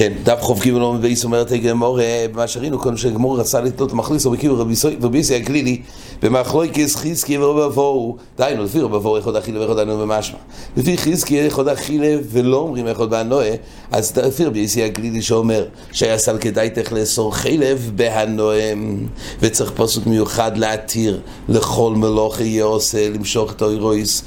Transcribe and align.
כן, 0.00 0.12
דף 0.22 0.38
חוב 0.40 0.62
גיבל 0.62 0.82
אומר 0.82 1.00
בייס 1.00 1.24
אומרת 1.24 1.52
הגמור, 1.52 1.98
מה 2.32 2.48
שראינו 2.48 2.78
קודם 2.78 2.96
שהגמור 2.96 3.40
רצה 3.40 3.60
לתלות 3.60 3.92
מחליס 3.92 4.26
או 4.26 4.30
בקיבור 4.30 4.58
רבי 5.00 5.18
יסי 5.18 5.34
הגלילי 5.34 5.82
במחלויקס 6.22 6.96
חזקי 6.96 7.38
ורבי 7.38 7.64
אבוהו 7.64 8.16
דהיינו 8.38 8.64
לפי 8.64 8.80
רבי 8.80 8.96
אבוהו 8.96 9.18
אחד 9.18 9.36
אכילה 9.36 9.60
ואחד 9.60 9.78
ענו 9.78 9.98
במשמע. 9.98 10.38
לפי 10.76 10.98
חזקי 10.98 11.48
אחד 11.48 11.68
אכילה 11.68 12.16
ולא 12.30 12.56
אומרים 12.56 12.86
אחד 12.86 13.10
בהנועה 13.10 13.50
אז 13.92 14.16
לפי 14.16 14.44
רבי 14.44 14.58
יסי 14.58 14.82
הגלילי 14.82 15.22
שאומר 15.22 15.66
שהיה 15.92 16.18
סל 16.18 16.38
כדאי 16.38 16.70
תך 16.70 16.92
לאסור 16.92 17.34
חילב 17.34 17.90
בהנוהם 17.94 19.06
וצריך 19.40 19.72
פסוק 19.76 20.06
מיוחד 20.06 20.58
להתיר 20.58 21.20
לכל 21.48 21.92
מלוך 21.96 22.40
יהיה 22.40 22.64
עושה 22.64 23.08
למשוך 23.08 23.52
את 23.52 23.62
האירויס 23.62 24.22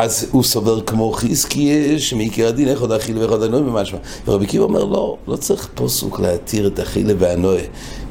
אז 0.00 0.26
הוא 0.30 0.42
סובר 0.42 0.80
כמו 0.80 1.12
חזקיה, 1.12 1.98
שמעיקר 1.98 2.48
הדין 2.48 2.68
איך 2.68 2.80
עוד 2.80 2.92
אכילה 2.92 3.20
ואיך 3.20 3.30
עוד 3.30 3.42
הנועה 3.42 3.62
במשמע. 3.62 3.98
ורבי 4.26 4.46
קיבא 4.46 4.64
אומר, 4.64 4.84
לא, 4.84 5.16
לא 5.28 5.36
צריך 5.36 5.68
פוסוק 5.74 6.20
להתיר 6.20 6.66
את 6.66 6.80
אכילה 6.80 7.12
והנועה. 7.18 7.62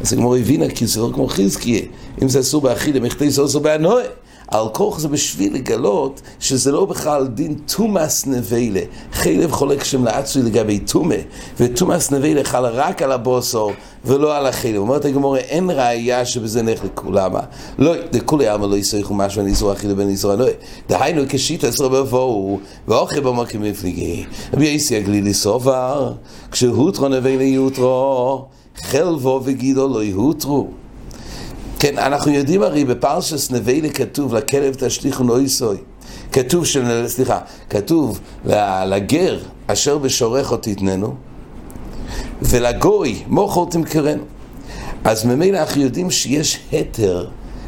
אז 0.01 0.13
כמו 0.13 0.35
הבינה, 0.35 0.69
כי 0.69 0.83
הוא 0.83 0.89
סובר 0.89 1.13
כמו 1.13 1.27
חזקיה. 1.27 1.81
אם 2.21 2.29
זה 2.29 2.39
אסור 2.39 2.61
באכילה, 2.61 2.99
מכתב 2.99 3.27
זה 3.27 3.45
אסור 3.45 3.61
בהנועה. 3.61 4.03
על 4.47 4.65
כוח 4.73 4.99
זה 4.99 5.07
בשביל 5.07 5.53
לגלות 5.53 6.21
שזה 6.39 6.71
לא 6.71 6.85
בכלל 6.85 7.27
דין 7.27 7.55
תומאס 7.75 8.27
נבלה. 8.27 8.81
חלב 9.13 9.51
חולק 9.51 9.83
שם 9.83 10.03
לעצוי 10.03 10.43
לגבי 10.43 10.79
תומה, 10.79 11.15
ותומאס 11.59 12.11
נבלה 12.11 12.43
חל 12.43 12.65
רק 12.65 13.01
על 13.01 13.11
הבוסור 13.11 13.71
ולא 14.07 14.37
על 14.37 14.45
החלב. 14.45 14.75
אומרת 14.75 15.05
הגמורה, 15.05 15.39
אין 15.39 15.69
ראייה 15.69 16.25
שבזה 16.25 16.61
נלך 16.61 16.83
לכולמה. 16.83 17.39
לא, 17.79 17.93
לכולי 18.13 18.47
עלמא 18.47 18.65
לא 18.65 18.75
יסריכו 18.75 19.13
משהו 19.13 19.41
ניסור 19.41 19.73
אכילה 19.73 19.93
וניסור 19.97 20.31
הנועה. 20.31 20.51
דהיינו 20.89 21.21
כשית 21.29 21.63
עשרה 21.63 21.89
בבואו, 21.89 22.59
ואוכל 22.87 23.19
במוקים 23.19 23.61
מפליגי. 23.61 24.25
רבי 24.53 24.65
יסי 24.65 24.97
הגלילי 24.97 25.33
סובר, 25.33 26.13
כשהותרו 26.51 27.07
נבלה 27.07 27.43
יותרו, 27.43 28.45
חלבו 28.77 29.41
וגידו 29.43 29.87
לא 29.87 30.03
יהותרו. 30.03 30.67
כן, 31.79 31.97
אנחנו 31.97 32.31
יודעים 32.31 32.63
הרי 32.63 32.85
בפרשס 32.85 33.51
נבלה 33.51 33.89
כתוב 33.89 34.35
לכלב 34.35 34.73
תשליכו 34.73 35.23
נויסוי. 35.23 35.77
כתוב, 36.31 36.65
של, 36.65 37.07
סליחה, 37.07 37.39
כתוב 37.69 38.19
לגר 38.85 39.39
אשר 39.67 39.97
בשורך 39.97 40.51
אותי 40.51 40.75
תתננו, 40.75 41.15
ולגוי 42.41 43.23
מוכר 43.27 43.65
תמכרנו. 43.69 44.23
אז 45.03 45.25
ממילא 45.25 45.57
אנחנו 45.57 45.81
יודעים 45.81 46.11
שיש 46.11 46.59
התר 46.73 47.27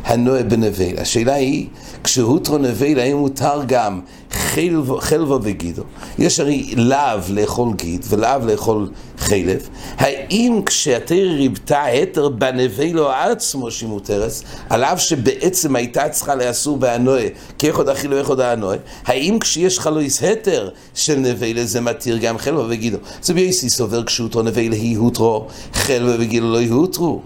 הנועה 0.10 0.44
בנבל. 0.44 0.98
השאלה 0.98 1.34
היא, 1.34 1.68
כשהותרו 2.04 2.58
נבל, 2.58 3.00
האם 3.00 3.18
מותר 3.18 3.62
גם 3.68 4.02
חלבו, 4.32 4.98
חלבו 5.02 5.40
וגידו? 5.42 5.84
יש 6.20 6.40
הרי 6.40 6.74
לאו 6.76 7.20
לאכול 7.30 7.74
גיד 7.74 8.06
ולאו 8.10 8.46
לאכול 8.46 8.90
חלב. 9.18 9.70
האם 9.98 10.62
כשהתר 10.66 11.30
ריבתה 11.38 11.86
התר 11.86 12.30
בנבלו 12.30 13.12
עצמו 13.12 13.72
שהיא 13.72 13.90
מותרת, 13.90 14.32
על 14.70 14.84
אף 14.84 15.02
שבעצם 15.02 15.76
הייתה 15.76 16.10
צריכה 16.10 16.36
לאסור 16.36 16.78
בהנועה, 16.78 17.26
כאחוד 17.60 17.90
אכילו 17.90 18.18
ואחוד 18.18 18.40
הנועה, 18.40 18.78
האם 19.06 19.40
כשיש 19.40 19.80
חלויס 19.80 20.24
התר 20.24 20.70
של 20.96 21.16
נבלה 21.16 21.66
זה 21.66 21.82
מתיר 21.82 22.18
גם 22.18 22.38
חלבו 22.38 22.66
וגידו? 22.70 22.98
זה 23.22 23.34
בייסי 23.34 23.70
סובר 23.70 24.04
כשהותרו 24.04 24.42
נבלה 24.42 24.76
היא 24.76 24.98
הותרו, 24.98 25.48
חלבו 25.74 26.12
וגידו 26.20 26.46
לא 26.54 26.62
יהותרו. 26.62 27.22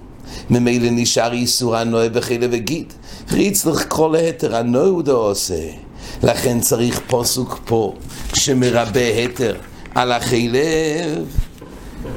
ממילא 0.49 0.88
נשאר 0.91 1.33
איסור 1.33 1.75
הנועה 1.75 2.09
בחילה 2.09 2.47
וגיד. 2.52 2.93
ריצלך 3.31 3.85
כל 3.88 4.16
היתר, 4.16 4.61
דו 5.03 5.17
עושה. 5.17 5.69
לכן 6.23 6.59
צריך 6.59 6.99
פוסוק 7.07 7.59
פה, 7.65 7.93
שמרבה 8.33 8.99
היתר 8.99 9.55
על 9.95 10.11
החילב. 10.11 11.25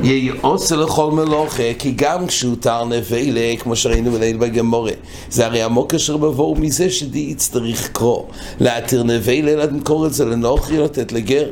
יהי 0.02 0.30
עושה 0.40 0.76
לכל 0.76 1.10
מלוכה, 1.10 1.74
כי 1.78 1.92
גם 1.96 2.26
כשהותר 2.26 2.84
נבלה, 2.84 3.56
כמו 3.58 3.76
שראינו 3.76 4.12
בליל 4.12 4.36
בגמורה, 4.36 4.92
זה 5.30 5.46
הרי 5.46 5.62
עמוק 5.62 5.94
אשר 5.94 6.16
בבואו 6.16 6.54
מזה 6.54 6.90
שדיעץ 6.90 7.50
צריך 7.52 7.88
קרוא. 7.92 8.22
להתיר 8.60 9.02
נבלה, 9.02 9.66
למכור 9.66 10.06
את 10.06 10.14
זה 10.14 10.24
לנוכרי, 10.24 10.78
לתת 10.78 11.12
לגר. 11.12 11.46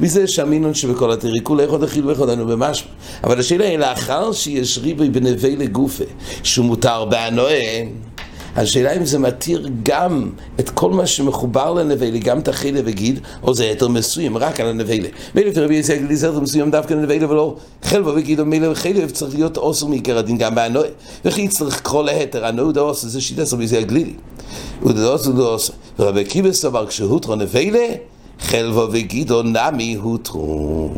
מזה 0.00 0.26
שהמינון 0.26 0.74
שבכל 0.74 1.12
התריקו 1.12 1.54
לאחוד 1.54 1.82
אכיל 1.82 2.06
ואחוד 2.06 2.28
אנו 2.28 2.46
במשמע. 2.46 2.88
אבל 3.24 3.38
השאלה 3.38 3.64
היא, 3.64 3.78
לאחר 3.78 4.32
שיש 4.32 4.78
ריבי 4.78 5.08
בנבלה 5.08 5.66
גופה, 5.66 6.04
שהוא 6.42 6.66
מותר 6.66 7.04
בהנועה, 7.04 7.54
השאלה 8.56 8.96
אם 8.96 9.04
זה 9.04 9.18
מתיר 9.18 9.68
גם 9.82 10.30
את 10.60 10.70
כל 10.70 10.90
מה 10.90 11.06
שמחובר 11.06 11.74
לנבלה, 11.74 12.18
גם 12.18 12.38
את 12.38 12.48
החילה 12.48 12.80
וגיד, 12.84 13.20
או 13.42 13.54
זה 13.54 13.64
היתר 13.64 13.88
מסוים 13.88 14.36
רק 14.36 14.60
על 14.60 14.66
הנבלה. 14.66 15.08
מילא 15.34 15.50
רבי 15.56 15.74
יצחק 15.74 15.98
לי 16.08 16.16
זה 16.16 16.26
היתר 16.26 16.40
מסוים 16.40 16.70
דווקא 16.70 16.94
לנבלה 16.94 17.30
ולא 17.30 17.56
חלבו 17.82 18.10
וגיד, 18.14 18.42
מילא 18.42 18.74
חילה 18.74 19.08
צריך 19.08 19.34
להיות 19.34 19.56
אוסר 19.56 19.86
מעיקר 19.86 20.18
הדין 20.18 20.38
גם 20.38 20.54
בהנועה. 20.54 20.88
וכי 21.24 21.48
צריך 21.48 21.76
לקרוא 21.80 22.04
להיתר, 22.04 22.46
הנועה 22.46 22.72
דה 22.72 22.80
אוסר, 22.80 23.08
זה 23.08 23.20
שיטה 23.20 23.42
רבי 23.52 23.64
יצחק 23.64 23.86
גלילי. 23.86 24.14
ודה 24.82 25.06
אוסר 25.06 25.30
דה 25.30 25.42
אוסר. 25.42 25.72
ורבי 25.98 26.24
קיבס 26.24 26.62
סבר 26.62 26.86
כשהותרו 26.86 27.34
נבלה, 27.34 27.86
חלבו 28.40 28.86
וגידו 28.90 29.42
נמי 29.42 29.94
הותרו. 29.94 30.90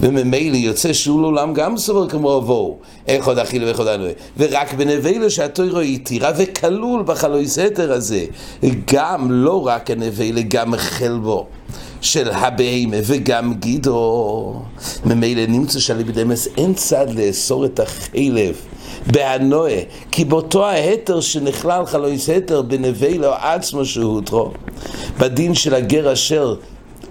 וממילא 0.00 0.56
יוצא 0.56 0.92
שהוא 0.92 1.20
לעולם 1.22 1.54
גם 1.54 1.78
סובר 1.78 2.08
כמו 2.08 2.28
עוד 3.24 3.38
אכילה 3.38 3.66
ואיך 3.66 3.78
עוד 3.78 3.88
ענוי. 3.88 4.12
ורק 4.38 4.74
בנבלה 4.74 5.30
שהתוירו 5.30 5.80
התירה 5.80 6.30
וכלול 6.36 7.02
בחלוי 7.02 7.48
סתר 7.48 7.92
הזה, 7.92 8.24
גם 8.92 9.32
לא 9.32 9.66
רק 9.66 9.90
הנבלה, 9.90 10.42
גם 10.48 10.76
חלבו. 10.76 11.46
של 12.00 12.30
הבהמה 12.30 12.96
וגם 13.04 13.54
גידו, 13.54 14.62
ממילא 15.04 15.46
נמצא 15.46 15.78
שלבדמס 15.78 16.48
אין 16.56 16.74
צד 16.74 17.06
לאסור 17.14 17.64
את 17.64 17.80
החלב 17.80 18.56
בהנועה, 19.06 19.80
כי 20.10 20.24
באותו 20.24 20.66
ההתר 20.66 21.20
שנכלל 21.20 21.86
חלויס 21.86 22.28
התר 22.28 22.62
בנבלה 22.62 23.54
עצמו 23.54 23.84
שהותרו, 23.84 24.50
בדין 25.18 25.54
של 25.54 25.74
הגר 25.74 26.12
אשר 26.12 26.54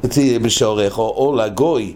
תהיה 0.02 0.40
בשעורך, 0.40 0.98
או, 0.98 1.14
או 1.18 1.36
לגוי, 1.36 1.94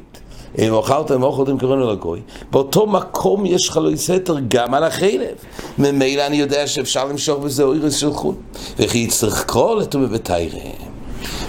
אם 0.60 0.74
אוכלתם 0.74 1.24
אוכלתם 1.24 1.58
קראנו 1.58 1.92
לגוי, 1.92 2.20
באותו 2.52 2.88
מקום 2.88 3.46
יש 3.46 3.70
חלוי 3.70 3.98
סתר 3.98 4.36
גם 4.48 4.74
על 4.74 4.84
החלב. 4.84 5.36
ממילא 5.80 6.26
אני 6.26 6.36
יודע 6.38 6.68
שאפשר 6.68 7.06
למשוך 7.06 7.40
בזה 7.40 7.64
אוירס 7.64 7.96
של 7.96 8.14
חון. 8.14 8.36
וכי 8.80 8.98
יצטרך 8.98 9.46
קרוא 9.46 9.76
לטומא 9.76 10.06
בתיירה. 10.06 10.60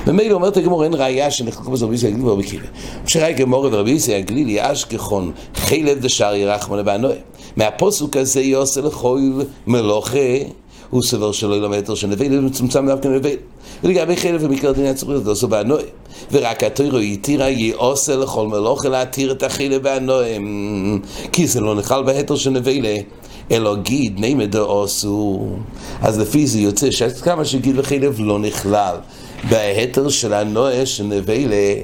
ממילא 0.07 0.35
אומרת 0.35 0.57
הגמור, 0.57 0.85
אין 0.85 0.95
ראייה 0.95 1.31
שנחלקו 1.31 1.71
בזה 1.71 1.85
רבי 1.85 1.95
יסי 1.95 2.07
הגלילי 2.07 2.29
ורבי 2.29 2.43
קילה. 2.43 2.67
שראה 3.07 3.33
גמור 3.33 3.69
ורבי 3.73 3.91
יסי 3.91 4.15
הגלילי 4.15 4.73
אשכחון 4.73 5.33
חלב 5.55 5.99
דשר 6.01 6.35
ירחמונה 6.35 6.83
בענועה. 6.83 7.17
מהפוסוק 7.57 8.17
הזה 8.17 8.41
יעשה 8.41 8.81
לכל 8.81 9.21
מלוכה 9.67 10.19
הוא 10.91 11.03
סובר 11.03 11.33
שלא 11.33 11.55
ילמד 11.55 11.77
יותר 11.77 11.95
שנבל, 11.95 12.41
מצומצם 12.41 12.87
דווקא 12.87 13.09
נבל. 13.09 13.37
ולגבי 13.85 14.17
חלף 14.17 14.43
ומקר 14.45 14.73
דין 14.73 14.85
היה 14.85 14.95
צריך 14.95 15.09
להיות 15.09 15.27
עושה 15.27 15.47
בהנועה. 15.47 15.83
ורק 16.33 16.65
התוירו 16.65 16.99
התירה 16.99 17.51
יעושה 17.51 18.17
לכל 18.17 18.49
מלוכה 18.49 18.89
להתיר 18.89 19.33
את 19.33 19.43
החילף 19.43 19.81
והנועה. 19.85 20.37
כי 21.33 21.47
זה 21.47 21.61
לא 21.61 21.75
נחל 21.75 22.03
בהתר 22.03 22.37
של 22.37 22.51
נבלה. 22.51 22.97
אלא 23.51 23.77
גיד 23.77 24.21
נעמד 24.21 24.57
דעשו. 24.57 25.47
אז 26.03 26.19
לפי 26.19 26.47
זה 26.47 26.61
יוצא 26.61 26.91
שעד 26.91 27.13
כמה 27.13 27.45
שגיד 27.45 27.79
וחילף 27.79 28.15
לא 28.19 28.39
נכלל. 28.39 28.97
בהתר 29.49 30.09
של 30.09 30.33
הנועה 30.33 30.87
של 30.87 31.05
נבלה, 31.05 31.75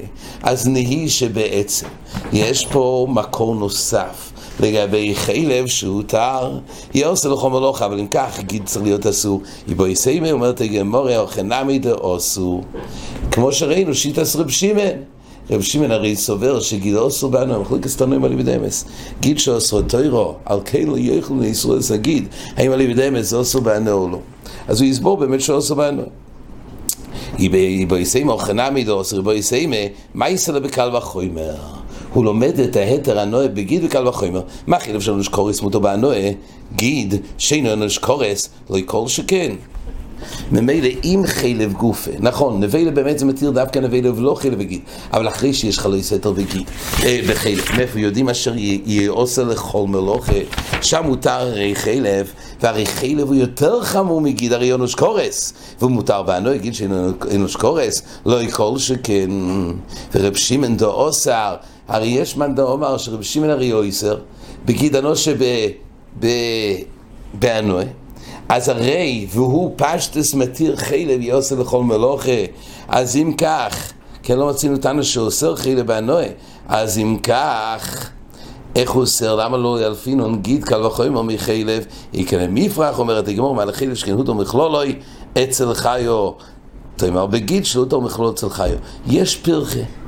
אז 0.43 0.67
נהי 0.67 1.09
שבעצם 1.09 1.87
יש 2.33 2.65
פה 2.65 3.07
מקור 3.09 3.55
נוסף. 3.55 4.30
לגבי 4.61 5.15
חלב 5.15 5.67
שהותר, 5.67 6.59
יעושה 6.93 7.29
לכל 7.29 7.49
מלוכה, 7.49 7.85
אבל 7.85 7.99
אם 7.99 8.07
כך, 8.07 8.39
גיד 8.39 8.65
צריך 8.65 8.83
להיות 8.83 9.07
אסור. 9.07 9.41
יבוא 9.67 9.87
יסיימי, 9.87 10.31
אומרת 10.31 10.61
הגמורה, 10.61 11.17
או 11.17 11.27
חנמי 11.27 11.79
דאוסו. 11.79 12.61
כמו 13.31 13.51
שראינו, 13.51 13.95
שיטס 13.95 14.35
רב 14.35 14.49
שמעון. 14.49 14.87
רב 15.49 15.61
שמעון 15.61 15.91
הרי 15.91 16.15
סובר 16.15 16.59
שגיד 16.59 16.95
אוסו 16.95 17.29
בנו, 17.29 17.55
המחלוקת 17.55 17.97
תנועים 17.97 18.23
על 18.23 18.31
יבדמס. 18.31 18.85
גיד 19.19 19.39
שאוסו 19.39 19.81
תוירו, 19.81 20.35
על 20.45 20.59
כאילו 20.65 20.97
יאכלו 20.97 21.39
לישראל 21.39 21.79
להגיד, 21.91 22.27
האם 22.57 22.71
על 22.71 22.81
יבדמס 22.81 23.25
זה 23.25 23.35
אוסו 23.35 23.61
בנו 23.61 23.91
או 23.91 24.09
לא. 24.09 24.19
אז 24.67 24.81
הוא 24.81 24.89
יסבור 24.89 25.17
באמת 25.17 25.41
שאוסו 25.41 25.75
בנו. 25.75 26.03
יבוא 27.39 27.97
יסיימי, 27.97 28.31
או 28.31 28.37
חנמי 28.37 28.83
דאוסו, 28.83 29.19
יבוא 29.19 29.33
יסיימי, 29.33 29.89
מה 30.13 30.29
יסלה 30.29 30.59
בקל 30.59 30.95
וחומר? 30.95 31.80
הוא 32.13 32.25
לומד 32.25 32.59
את 32.59 32.75
ההתר 32.75 33.19
הנועה 33.19 33.47
בגיד 33.47 33.83
וקל 33.83 34.07
וחומר. 34.07 34.41
מה 34.67 34.79
חילף 34.79 35.01
של 35.01 35.13
נשקורס 35.13 35.61
מותו 35.61 35.79
בהנועה? 35.79 36.29
גיד 36.75 37.15
שאינו 37.37 37.75
נשקורס 37.75 38.49
לא 38.69 38.77
יקור 38.77 39.09
שכן. 39.09 39.51
ממילא 40.51 40.89
עם 41.03 41.27
חלב 41.27 41.73
גופה, 41.73 42.11
נכון, 42.19 42.63
נבלה 42.63 42.91
באמת 42.91 43.19
זה 43.19 43.25
מתיר 43.25 43.51
דווקא 43.51 43.79
נבלה 43.79 44.13
ולא 44.13 44.35
חלב 44.35 44.53
וגיד, 44.57 44.81
אבל 45.13 45.27
אחרי 45.27 45.53
שיש 45.53 45.79
חלוי 45.79 46.03
סתר 46.03 46.31
וגיד, 46.35 46.69
אה, 47.03 47.19
בחלב, 47.29 47.63
מאיפה 47.77 47.99
יודעים 47.99 48.29
אשר 48.29 48.53
יעושה 48.85 49.43
לכל 49.43 49.85
מלוכה, 49.87 50.33
שם 50.81 51.03
מותר 51.05 51.29
הרי 51.29 51.75
חלב, 51.75 52.33
והרי 52.61 52.85
חלב 52.85 53.27
הוא 53.27 53.35
יותר 53.35 53.83
חמור 53.83 54.21
מגיד, 54.21 54.53
הרי 54.53 54.73
אנוש 54.73 54.95
קורס, 54.95 55.53
והוא 55.79 55.91
מותר, 55.91 56.23
ואנו 56.27 56.53
יגיד 56.53 56.73
שאנוש 56.73 57.55
קורס, 57.55 58.01
לא 58.25 58.41
יכל 58.43 58.77
שכן, 58.77 59.29
ורב 60.15 60.35
שמעון 60.35 60.77
דו 60.77 60.91
אוסר, 60.91 61.55
הרי 61.91 62.07
יש 62.07 62.37
מאן 62.37 62.55
דאמר 62.55 62.97
שרב 62.97 63.21
שמעון 63.21 63.49
הרי 63.49 63.73
אויסר, 63.73 64.17
בגיד 64.65 64.95
אנושה 64.95 65.33
באנוי, 67.33 67.85
אז 68.49 68.69
הרי, 68.69 69.27
והוא 69.29 69.73
פשטס 69.75 70.33
מתיר 70.33 70.75
חילב 70.75 71.21
יעשה 71.21 71.55
לכל 71.55 71.83
מלוכה, 71.83 72.41
אז 72.87 73.15
אם 73.15 73.33
כך, 73.37 73.91
כן 74.23 74.37
לא 74.37 74.49
מצינו 74.49 74.75
אותנו 74.75 75.03
שאוסר 75.03 75.55
חילב 75.55 75.87
באנוי, 75.87 76.25
אז 76.67 76.97
אם 76.97 77.17
כך, 77.23 78.09
איך 78.75 78.91
הוא 78.91 79.01
אוסר? 79.01 79.35
למה 79.35 79.57
לא 79.57 79.85
ילפינון 79.85 80.41
גיד 80.41 80.63
קל 80.63 80.85
וחומר 80.85 81.21
מחילב? 81.21 81.85
יקנה 82.13 82.47
מפרח, 82.49 82.99
אומרת 82.99 83.27
הגמור, 83.27 83.55
מעל 83.55 83.69
החילב 83.69 83.93
שכנות 83.93 84.29
ומכלולוי, 84.29 84.95
אצל 85.43 85.73
חיו. 85.73 86.31
תאמר 86.95 87.25
בגיד 87.25 87.65
שלותו 87.65 87.95
ומכלול 87.95 88.29
אצל 88.29 88.49
חיו. 88.49 88.77
יש 89.07 89.35
פרחה. 89.35 90.00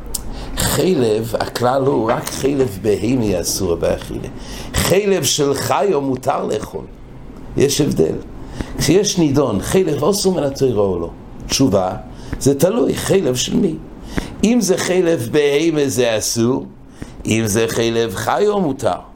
חלב, 0.76 1.34
הכלל 1.40 1.82
הוא 1.86 2.12
רק 2.12 2.30
חלב 2.30 2.80
בהמי 2.82 3.42
אסור 3.42 3.76
באכילה. 3.76 4.28
חלב 4.74 5.24
של 5.24 5.54
חיו 5.54 6.02
מותר 6.02 6.46
לאכול. 6.46 6.86
יש 7.58 7.82
הבדל. 7.82 8.16
כשיש 8.78 9.18
נידון, 9.18 9.62
חלב 9.62 10.04
אסור 10.04 10.36
מן 10.36 10.44
התוירו 10.44 10.82
או 10.82 11.00
לא. 11.00 11.10
תשובה, 11.48 11.96
זה 12.40 12.60
תלוי, 12.60 12.96
חלב 12.96 13.36
של 13.36 13.56
מי. 13.56 13.76
אם 14.44 14.62
זה 14.62 14.78
חלב 14.78 15.30
בהמה 15.32 15.82
זה 15.88 16.18
אסור, 16.18 16.66
אם 17.26 17.44
זה 17.46 17.66
חלב 17.68 18.16
חיו 18.16 18.60
מותר. 18.60 19.13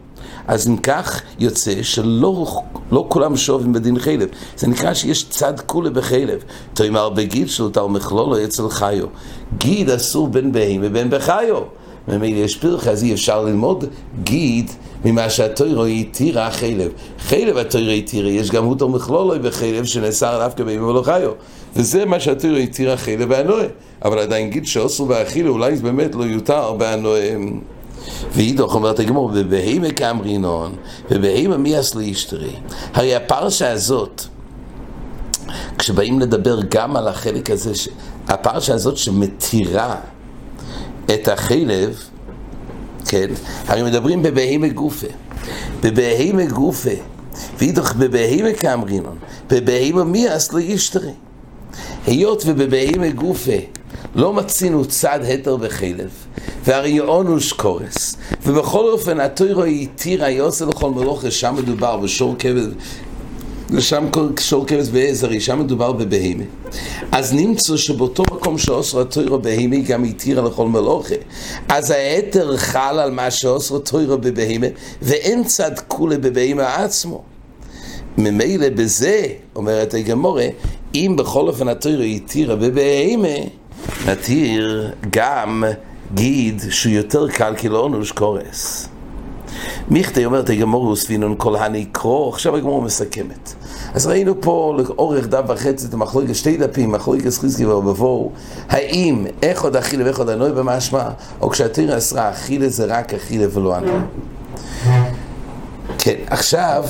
אז 0.48 0.68
אם 0.68 0.78
כך 0.78 1.22
יוצא 1.40 1.84
שלא 1.84 2.46
לא 2.92 3.06
כולם 3.10 3.38
שובים 3.38 3.74
בדין 3.74 4.00
חלב. 4.00 4.30
זה 4.58 4.68
נקרא 4.68 4.94
שיש 4.94 5.30
צד 5.30 5.60
כולה 5.66 5.90
בחלב. 5.90 6.44
תאמר 6.74 7.10
בגיד 7.10 7.50
שלותה 7.50 7.84
ומכלולו 7.84 8.44
אצל 8.44 8.70
חיו. 8.70 9.06
גיד 9.58 9.90
אסור 9.90 10.28
בין 10.28 10.52
בהמה 10.52 10.88
ובין 10.88 11.10
בחיו. 11.10 11.62
ממילא 12.08 12.40
יש 12.40 12.58
פרחה, 12.58 12.92
אז 12.92 13.04
אי 13.04 13.14
אפשר 13.14 13.44
ללמוד 13.44 13.86
גיד 14.24 14.72
ממה 15.06 15.30
שהתוירו 15.30 15.86
התירה 15.86 16.52
חלב. 16.52 16.92
חלב 17.20 17.58
התוירו 17.58 17.92
התירה, 17.92 18.30
יש 18.30 18.52
גם 18.52 18.66
הותו 18.66 18.90
מכלולו 18.90 19.44
בחלב 19.44 19.86
שנאסר 19.86 20.38
דווקא 20.40 20.64
בהמה 20.64 20.88
ולא 20.88 21.02
חיו. 21.02 21.32
וזה 21.76 22.06
מה 22.06 22.20
שהתוירו 22.20 22.58
התירה 22.58 22.98
חלב 22.98 23.28
והנועה. 23.30 23.66
אבל 24.06 24.20
עדיין 24.20 24.50
גיד 24.50 24.66
שאוסרו 24.66 25.06
באכילה, 25.06 25.50
אולי 25.50 25.76
זה 25.76 25.84
באמת 25.84 26.16
לא 26.16 26.24
יותר 26.24 26.74
בהנועה. 26.74 27.22
ואידוך 28.32 28.76
אומרת 28.76 29.00
הגמור, 29.00 29.32
ובהימה 29.34 29.92
כאמרינון, 29.92 30.76
ובהימה 31.12 31.58
מי 31.58 31.80
אסלי 31.80 32.12
אשתרי. 32.12 32.56
הרי 32.94 33.16
הפרשה 33.16 33.72
הזאת, 33.72 34.24
כשבאים 35.78 36.20
לדבר 36.20 36.60
גם 36.70 36.96
על 36.96 37.08
החלק 37.08 37.50
הזה, 37.50 37.72
הפרשה 38.28 38.74
הזאת 38.74 38.98
שמתירה 38.98 39.96
את 41.06 41.28
החלב, 41.28 42.00
כן, 43.08 43.28
הרי 43.68 43.84
מדברים 43.84 44.24
בבהימה 44.24 44.68
גופה. 44.68 45.08
בבהימה 45.84 46.46
גופה, 46.46 46.90
ואידוך 47.58 47.94
בבהימה 47.94 48.54
כאמרינון, 48.54 49.18
בבהימה 49.50 50.04
מי 50.04 50.36
אסלי 50.36 50.76
אשתרי. 50.76 51.14
היות 52.06 52.44
ובבהימה 52.46 53.10
גופה 53.10 53.52
לא 54.16 54.34
מצינו 54.34 54.86
צד 54.86 55.20
התר 55.34 55.58
וחלב, 55.60 56.10
והרי 56.64 57.00
אונוש 57.00 57.54
קורס. 57.54 58.18
ובכל 58.46 58.90
אופן, 58.90 59.20
התוירו 59.20 59.64
התירה 59.64 60.30
יוסר 60.30 60.66
לכל 60.66 60.90
מלוכה, 60.92 61.32
שם 61.32 61.56
מדובר 61.58 61.98
בשור 61.98 62.36
כבד, 62.40 62.68
ושם 63.70 64.06
שור 64.40 64.66
כבש 64.68 64.88
בעזרי, 64.88 65.40
שם 65.40 65.60
מדובר 65.60 65.92
בבהמה. 65.92 66.44
אז 67.12 67.34
נמצא 67.34 67.78
שבאותו 67.78 68.24
מקום 68.24 68.58
שאוסר 68.58 69.02
התוירו 69.02 69.40
בהמה 69.40 69.76
גם 69.76 70.04
התירה 70.04 70.50
לכל 70.50 70.68
מלוכה. 70.68 71.16
אז 71.70 71.92
ההתר 71.92 72.58
חל 72.58 73.00
על 73.00 73.12
מה 73.12 73.32
שאוסר 73.32 73.76
התוירו 73.76 74.18
בבהמה, 74.18 74.68
ואין 75.02 75.44
צד 75.44 75.72
כולה 75.88 76.18
בבהמה 76.18 76.76
עצמו. 76.76 77.24
ממילא 78.18 78.70
בזה, 78.70 79.26
אומרת 79.56 79.94
הגמורה, 79.94 80.48
אם 80.96 81.16
בכל 81.18 81.48
אופן 81.48 81.68
התוירו 81.68 82.04
התירה 82.04 82.56
בבהמה, 82.56 83.38
נתיר 84.08 84.92
גם 85.10 85.64
גיד 86.14 86.62
שהוא 86.70 86.94
יותר 86.94 87.28
קל 87.30 87.54
כי 87.58 87.70
לא 87.70 87.80
אונוש 87.80 88.12
קורס. 88.12 88.90
מיכטה 89.90 90.26
אומרת 90.26 90.50
הגמור 90.50 90.84
וספינון 90.84 91.36
כל 91.38 91.56
הנקרו, 91.56 92.30
עכשיו 92.34 92.56
הגמור 92.56 92.82
מסכמת. 92.82 93.54
אז 93.94 94.08
ראינו 94.08 94.42
פה 94.42 94.78
לאורך 94.78 95.28
דף 95.28 95.44
וחצי 95.48 95.86
את 95.86 95.94
המחלוקת, 95.94 96.36
שתי 96.36 96.58
דפים, 96.58 96.92
מחלוקת 96.92 97.34
חזקי 97.34 97.66
ובבואו, 97.66 98.32
האם 98.70 99.26
איך 99.42 99.64
עוד 99.64 99.76
אכילה 99.76 100.06
ואיך 100.06 100.20
עוד 100.20 100.30
הנוי 100.30 100.52
במשמע, 100.52 101.10
או 101.42 101.50
כשהתיר 101.50 101.98
אסרה 101.98 102.32
אכילה 102.32 102.70
זה 102.70 102.86
רק 102.86 103.14
אכילה 103.14 103.46
ולא 103.54 103.76
הנוי. 103.76 104.02
כן, 105.98 106.16
עכשיו 106.28 106.86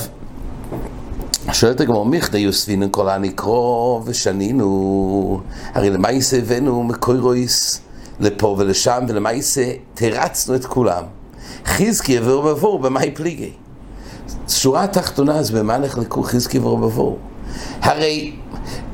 שואלת 1.51 1.81
הגמור, 1.81 2.05
מיכדה 2.05 2.37
יוספינן 2.37 2.87
כל 2.91 3.09
הנקרו 3.09 4.01
ושנינו, 4.05 5.41
הרי 5.73 5.89
למעשה 5.89 6.37
הבאנו 6.37 6.83
מקוירויס 6.83 7.81
לפה 8.19 8.55
ולשם, 8.59 9.05
ולמעשה 9.07 9.71
תרצנו 9.93 10.55
את 10.55 10.65
כולם. 10.65 11.03
חזקי 11.65 12.11
יבואו 12.11 12.37
ובבור, 12.37 12.79
במאי 12.79 13.11
פליגי. 13.15 13.51
שורה 14.49 14.83
התחתונה, 14.83 15.35
אז 15.35 15.51
במה 15.51 15.77
נחלקו 15.77 16.23
חזקי 16.23 16.59
ובבור? 16.59 17.17
הרי 17.81 18.33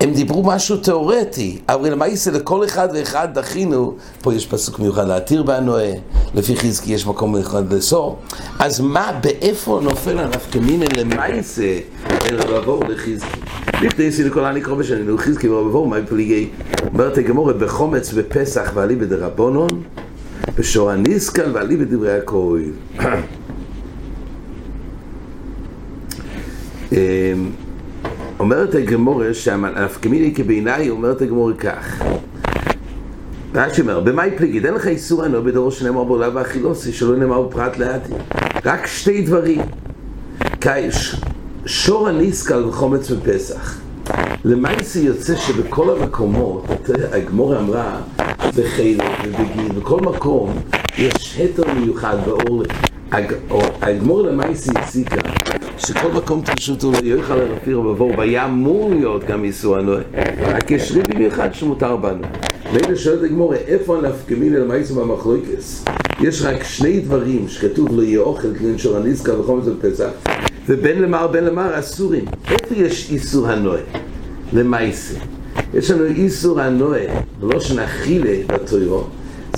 הם 0.02 0.14
דיברו 0.14 0.44
משהו 0.44 0.78
תיאורטי, 0.78 1.62
אבל 1.70 1.92
למעשה 1.92 2.32
לכל 2.32 2.66
אחד 2.66 2.88
ואחד 2.94 3.28
דחינו, 3.34 3.96
פה 4.22 4.34
יש 4.34 4.48
פסוק 4.48 4.80
מיוחד 4.80 5.08
להתיר 5.08 5.44
בנועה, 5.44 5.92
לפי 6.34 6.56
חזקי 6.56 6.94
יש 6.94 7.08
מקום 7.08 7.36
מיוחד 7.36 7.74
לאסור, 7.74 8.20
אז 8.60 8.80
מה, 8.80 9.20
באיפה 9.24 9.80
נופל 9.84 10.20
הנפקמינן 10.20 10.96
למעשה 10.98 11.80
אל 12.26 12.42
רבו 12.42 12.80
לחזקי? 12.84 13.43
לפני 13.82 14.06
יסי 14.06 14.24
לכל 14.24 14.46
הנקרא 14.46 14.74
בשנים, 14.76 15.18
חזקי 15.18 15.50
ורבו, 15.50 15.86
מה 15.86 15.98
פליגי? 16.10 16.50
אומרת 16.94 17.18
הגמורת 17.18 17.58
בחומץ 17.58 18.14
בפסח 18.14 18.72
ועלי 18.74 18.96
בדרבונון, 18.96 19.84
בשור 20.58 20.92
הניסקל 20.92 21.52
ועלי 21.54 21.78
בדברי 21.78 22.18
הכהן. 22.18 22.72
אומרת 28.40 28.76
הגמורה 28.76 29.34
שהנפקמיני 29.34 30.36
כבעיניי, 30.36 30.90
אומרת 30.90 31.22
הגמורה 31.22 31.54
כך. 31.54 32.04
רש"י 33.56 33.82
אומר, 33.82 34.00
במאי 34.00 34.32
פליגיד, 34.38 34.66
אין 34.66 34.74
לך 34.74 34.88
איסור 34.88 35.24
ענו 35.24 35.44
בדור 35.44 35.72
שנאמר 35.72 36.04
בעולה 36.04 36.30
ואכילוסי, 36.34 36.94
שלא 36.94 37.16
נאמר 37.16 37.42
בפרט 37.42 37.78
לעתיד. 37.78 38.16
רק 38.66 38.86
שתי 38.86 39.22
דברים. 39.22 39.62
שור 41.66 42.08
הניסקל 42.08 42.66
וחומץ 42.66 43.12
בפסח. 43.12 43.78
למעשה 44.46 45.00
יוצא 45.00 45.36
שבכל 45.36 45.98
המקומות, 45.98 46.66
הגמורה 47.12 47.60
אמרה, 47.60 48.02
בחלק 48.58 49.04
ובגיל, 49.28 49.80
בכל 49.80 50.00
מקום 50.00 50.54
יש 50.98 51.40
התר 51.40 51.74
מיוחד 51.74 52.18
באור. 52.26 52.64
הגמור 53.82 54.22
למעשה 54.22 54.72
הסיקה 54.76 55.22
שכל 55.78 56.12
מקום 56.12 56.42
תרשותו 56.42 56.92
לא 56.92 56.98
יוכל 57.04 57.36
לרפיר 57.36 57.80
ובבור, 57.80 58.12
והיה 58.18 58.46
אמור 58.46 58.90
להיות 58.90 59.24
גם 59.24 59.44
איסור 59.44 59.78
הנועה, 59.78 60.02
רק 60.42 60.72
יש 60.72 60.92
ריבי 60.92 61.18
מיוחד 61.18 61.54
שמותר 61.54 61.96
בנו. 61.96 62.24
ואלה 62.74 62.96
שואלת 62.96 63.24
הגמור, 63.24 63.54
איפה 63.54 63.98
הנפקמין 63.98 64.56
אל 64.56 64.64
מייסו 64.64 64.96
במחלוקס? 64.96 65.86
יש 66.22 66.42
רק 66.42 66.64
שני 66.64 67.00
דברים 67.00 67.48
שכתוב 67.48 67.88
לא 67.92 68.02
יהיה 68.04 68.20
אוכל 68.20 68.48
כלין 68.58 68.78
של 68.78 68.96
הנזכר 68.96 69.40
וחומץ 69.40 69.66
בפסח, 69.66 70.10
ובין 70.68 71.02
למר 71.02 71.28
בין 71.28 71.44
למר 71.44 71.80
אסורים. 71.80 72.26
איפה 72.52 72.76
יש 72.76 73.12
איסור 73.12 73.48
הנועה? 73.48 73.82
למעשה. 74.54 75.20
יש 75.74 75.92
לנו 75.92 76.06
איסור 76.06 76.62
הנועה, 76.62 77.02
לא 77.42 77.60
שנאכילה 77.60 78.36
בתוירו, 78.48 79.04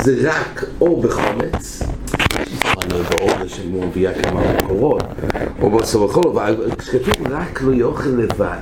זה 0.01 0.31
רק 0.31 0.65
או 0.81 1.01
בחומץ, 1.01 1.83
לא 2.91 2.97
בעורש 3.09 3.57
שהגמור 3.57 3.85
מביאה 3.85 4.13
כמה 4.23 4.41
מקורות, 4.53 5.03
או 5.61 5.69
בסוף 5.69 6.11
הכל, 6.11 6.29
אבל 6.29 6.55
כשכתוב 6.77 7.27
רק 7.29 7.61
לא 7.61 7.73
יאכל 7.73 8.09
לבד, 8.09 8.57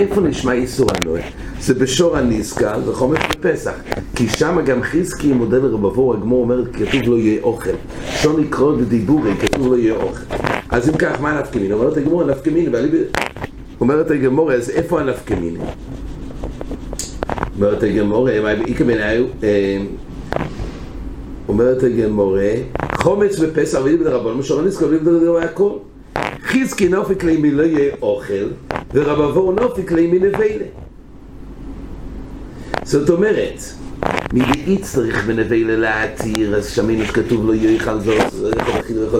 איפה 0.00 0.20
נשמע 0.20 0.52
איסור 0.52 0.90
הנועה? 0.94 1.22
זה 1.60 1.74
בשור 1.74 2.16
הנזכר 2.16 2.80
וחומץ 2.86 3.20
בפסח, 3.30 3.72
כי 4.16 4.28
שם 4.28 4.58
גם 4.66 4.82
חזקי 4.82 5.32
מודל 5.32 5.66
רבבו, 5.66 6.14
הגמור 6.14 6.42
אומר, 6.42 6.64
כתוב 6.72 7.02
לא 7.06 7.16
יהיה 7.16 7.42
אוכל. 7.42 7.70
שון 8.06 8.40
לקרוא 8.40 8.76
בדיבורי, 8.76 9.36
כתוב 9.36 9.72
לא 9.72 9.76
יהיה 9.78 9.94
אוכל. 9.94 10.49
אז 10.70 10.88
אם 10.88 10.96
כך, 10.96 11.20
מה 11.20 11.30
הנפקמין? 11.30 11.72
אומרת 11.72 11.96
הגמור, 11.96 12.22
הנפקמין, 12.22 12.72
אומרת 13.80 14.10
הגמור, 14.10 14.52
אז 14.52 14.70
איפה 14.70 15.00
הנפקמין? 15.00 15.56
אומרת 17.56 17.82
הגמורה, 17.82 18.32
איכא 18.66 18.84
בעיניי, 18.84 19.24
אומרת 21.48 21.82
הגמורה, 21.82 22.50
חומץ 22.94 23.38
בפסח 23.38 23.80
ואילי 23.84 23.98
בדרבון, 23.98 24.38
משורן 24.38 24.64
נזכר 24.64 24.86
ואילי 24.86 24.98
בדרבון 24.98 25.42
הכל. 25.42 25.70
חזקי 26.42 26.88
נופיק 26.88 27.24
לי 27.24 27.36
מלא 27.36 27.62
יהיה 27.62 27.94
אוכל, 28.02 28.48
ורבבו 28.94 29.52
נופיק 29.52 29.92
לי 29.92 30.06
מנבלה. 30.06 30.66
זאת 32.84 33.10
אומרת, 33.10 33.62
מבעית 34.32 34.82
צריך 34.82 35.24
בנבלה 35.26 35.76
להתיר, 35.76 36.56
אז 36.56 36.70
שמינו 36.70 37.04
שכתוב 37.04 37.46
לו 37.46 37.54
יויכל 37.54 37.98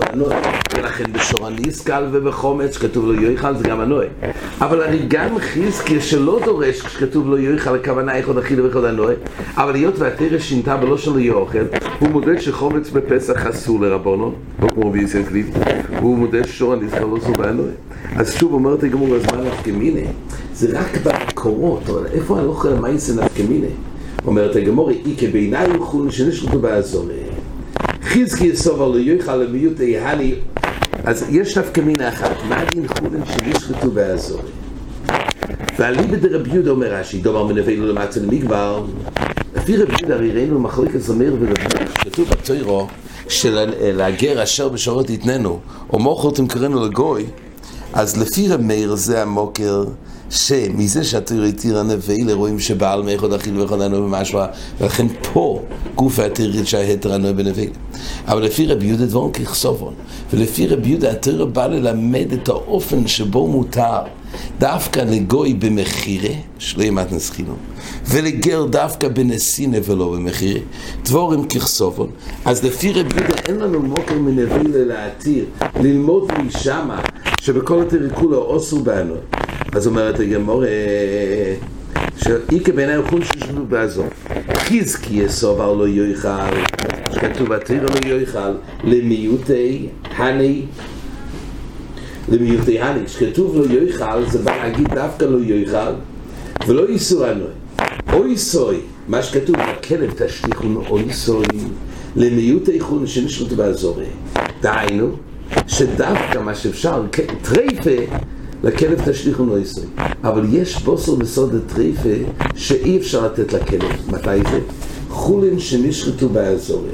הנוי. 0.01 0.35
ולכן 0.77 1.03
בשור 1.11 1.47
הניסקל 1.47 2.03
ובחומץ 2.11 2.75
שכתוב 2.75 3.05
לו 3.05 3.13
יויכל 3.13 3.55
זה 3.55 3.63
גם 3.63 3.79
הנוי. 3.79 4.05
אבל 4.61 4.81
אני 4.81 4.99
גם 5.07 5.39
חזקי 5.39 6.01
שלא 6.01 6.39
דורש 6.45 6.81
כשכתוב 6.81 7.27
לו 7.27 7.37
יויכל 7.37 7.75
הכוונה 7.75 8.17
יכול 8.17 8.35
להכין 8.35 8.59
ויכול 8.59 8.85
הנוי, 8.85 9.13
אבל 9.55 9.75
היות 9.75 9.99
והתרא 9.99 10.39
שינתה 10.39 10.77
בלא 10.77 10.97
שלו 10.97 11.19
יהיה 11.19 11.33
אוכל, 11.33 11.63
הוא 11.99 12.09
מודה 12.09 12.41
שחומץ 12.41 12.89
בפסח 12.89 13.45
אסור 13.45 13.81
לרבונו, 13.81 14.33
לא 14.61 14.67
כמו 14.67 14.89
רבי 14.89 14.99
ישראל 14.99 15.23
קליב, 15.23 15.57
והוא 15.91 16.17
מודה 16.17 16.43
ששור 16.43 16.73
הניסקל 16.73 17.05
לא 17.05 17.17
אסור 17.17 17.35
בהנוי. 17.35 17.71
אז 18.15 18.33
שוב 18.33 18.53
אומרת 18.53 18.83
הגמור 18.83 19.15
הזמן 19.15 19.43
נפקמיני, 19.47 20.05
זה 20.53 20.79
רק 20.79 20.97
במקורות, 21.03 21.89
אבל 21.89 22.05
איפה 22.13 22.39
הלוך 22.39 22.65
למייסה 22.65 23.23
נפקמיני? 23.23 23.67
אומרת 24.25 24.55
הגמורי, 24.55 25.01
איקה 25.05 25.25
בעיניי 25.31 25.67
חולין 25.79 26.11
שנשלטו 26.11 26.59
באזורי. 26.59 27.15
חזקי 28.03 28.45
יסוב 28.45 28.81
על 28.81 28.99
יויכל 28.99 29.35
למיעוט 29.35 29.79
היהני. 29.79 30.35
אז 31.03 31.25
יש 31.29 31.57
דווקא 31.57 31.81
מינה 31.81 32.09
אחת, 32.09 32.35
מה 32.49 32.63
דין 32.65 32.87
חולין 32.87 33.23
שנשלטו 33.25 33.91
באזורי? 33.91 34.49
ואליבא 35.79 36.17
דרב 36.17 36.47
יהודה 36.47 36.71
אומר 36.71 36.93
רש"י, 36.93 37.17
דומר 37.17 37.43
מנבאנו 37.43 37.87
למטה 37.87 38.19
למגבר. 38.19 38.85
לפי 39.55 39.77
רב 39.77 39.89
יהודה 39.99 40.15
הרי 40.15 40.31
ראינו 40.31 40.59
מחלקת 40.59 41.01
זמר 41.01 41.33
ורב 41.39 41.57
יהודה, 41.59 41.91
שכתוב 41.93 42.29
בתוירו, 42.29 42.87
שלהגר 43.27 44.43
אשר 44.43 44.69
בשורות 44.69 45.09
יתננו, 45.09 45.59
או 45.93 45.99
מוכר 45.99 46.31
תמכרנו 46.31 46.85
לגוי, 46.85 47.25
אז 47.93 48.21
לפי 48.21 48.47
רב 48.47 48.61
מאיר 48.61 48.95
זה 48.95 49.21
המוקר 49.21 49.83
שמזה 50.31 51.03
שהתיר 51.03 51.43
התיר 51.43 51.79
הנבלה 51.79 52.33
רואים 52.33 52.59
שבעל 52.59 53.03
מאיכות 53.03 53.33
אכיל 53.33 53.59
ואיכות 53.59 53.81
ענו 53.81 54.03
במשמע 54.03 54.45
ולכן 54.79 55.07
פה 55.33 55.61
גוף 55.95 56.19
התיר 56.19 56.65
שההתר 56.65 57.13
ענו 57.13 57.35
בנבלה 57.35 57.65
אבל 58.27 58.43
לפי 58.43 58.65
רבי 58.65 58.85
יהודה 58.85 59.05
דבורם 59.05 59.31
ככסובון 59.31 59.93
ולפי 60.33 60.67
רבי 60.67 60.89
יהודה 60.89 61.11
התיר 61.11 61.45
בא 61.45 61.67
ללמד 61.67 62.33
את 62.33 62.49
האופן 62.49 63.07
שבו 63.07 63.47
מותר 63.47 64.01
דווקא 64.59 64.99
לגוי 64.99 65.53
במחירה, 65.53 66.35
שלא 66.59 66.83
ימת 66.83 67.11
נסחינו, 67.11 67.53
ולגר 68.05 68.65
דווקא 68.65 69.07
בנסינה 69.07 69.77
ולא 69.85 70.11
במחירה, 70.11 70.59
דבורים 71.03 71.47
ככסובון. 71.47 72.09
אז 72.45 72.63
לפי 72.65 72.91
רבי 72.91 73.15
יהודה 73.19 73.35
אין 73.45 73.55
לנו 73.55 73.79
מוקר 73.79 74.15
מנבילה 74.15 74.85
להתיר, 74.85 75.45
ללמוד 75.79 76.31
משמה, 76.45 77.01
שבכל 77.41 77.81
התיר 77.81 78.09
כולו 78.13 78.37
אוסו 78.37 78.83
בנו. 78.83 79.15
אז 79.71 79.87
אומרת 79.87 80.19
הגמור, 80.19 80.63
שאיקה 82.17 82.71
בעיניי 82.71 83.01
חול 83.09 83.23
ששנו 83.23 83.65
בעזור. 83.65 84.07
חזקי 84.53 85.13
יסוב 85.13 85.61
על 85.61 85.75
לא 85.77 85.87
יויכל, 85.87 86.29
שכתוב 87.11 87.49
בתיר 87.49 87.85
לא 87.85 88.07
יויכל, 88.07 88.51
למיעוטי 88.83 89.87
הני 90.15 90.65
למיעוטי 92.29 92.81
הני, 92.81 93.07
שכתוב 93.07 93.57
לא 93.57 93.63
יויכל, 93.73 94.25
זה 94.29 94.39
בא 94.39 94.57
להגיד 94.57 94.87
דווקא 94.93 95.25
לא 95.25 95.37
יויכל, 95.37 95.93
ולא 96.67 96.89
ייסו 96.89 97.25
הנוי. 97.25 97.47
אוי 98.13 98.37
סוי, 98.37 98.77
מה 99.07 99.23
שכתוב, 99.23 99.55
הכלב 99.59 100.13
תשליכו 100.17 100.67
אוי 100.89 101.13
סוי, 101.13 101.45
למיעוטי 102.15 102.79
חול 102.79 103.05
שנשנו 103.05 103.55
בעזורי. 103.55 104.05
דהיינו, 104.61 105.07
שדווקא 105.67 106.39
מה 106.39 106.55
שאפשר, 106.55 107.03
טרייפה, 107.41 108.15
לכלב 108.63 109.09
תשליכו 109.09 109.45
לא 109.45 109.59
יסוי. 109.59 109.85
אבל 110.23 110.45
יש 110.51 110.81
בוסר 110.83 111.15
בסוד 111.15 111.55
הטריפה 111.55 112.09
שאי 112.55 112.97
אפשר 112.97 113.25
לתת 113.25 113.53
לכלב. 113.53 114.11
מתי 114.11 114.49
זה? 114.51 114.59
חולין 115.09 115.59
שנשחטו 115.59 116.29
באזור. 116.29 116.85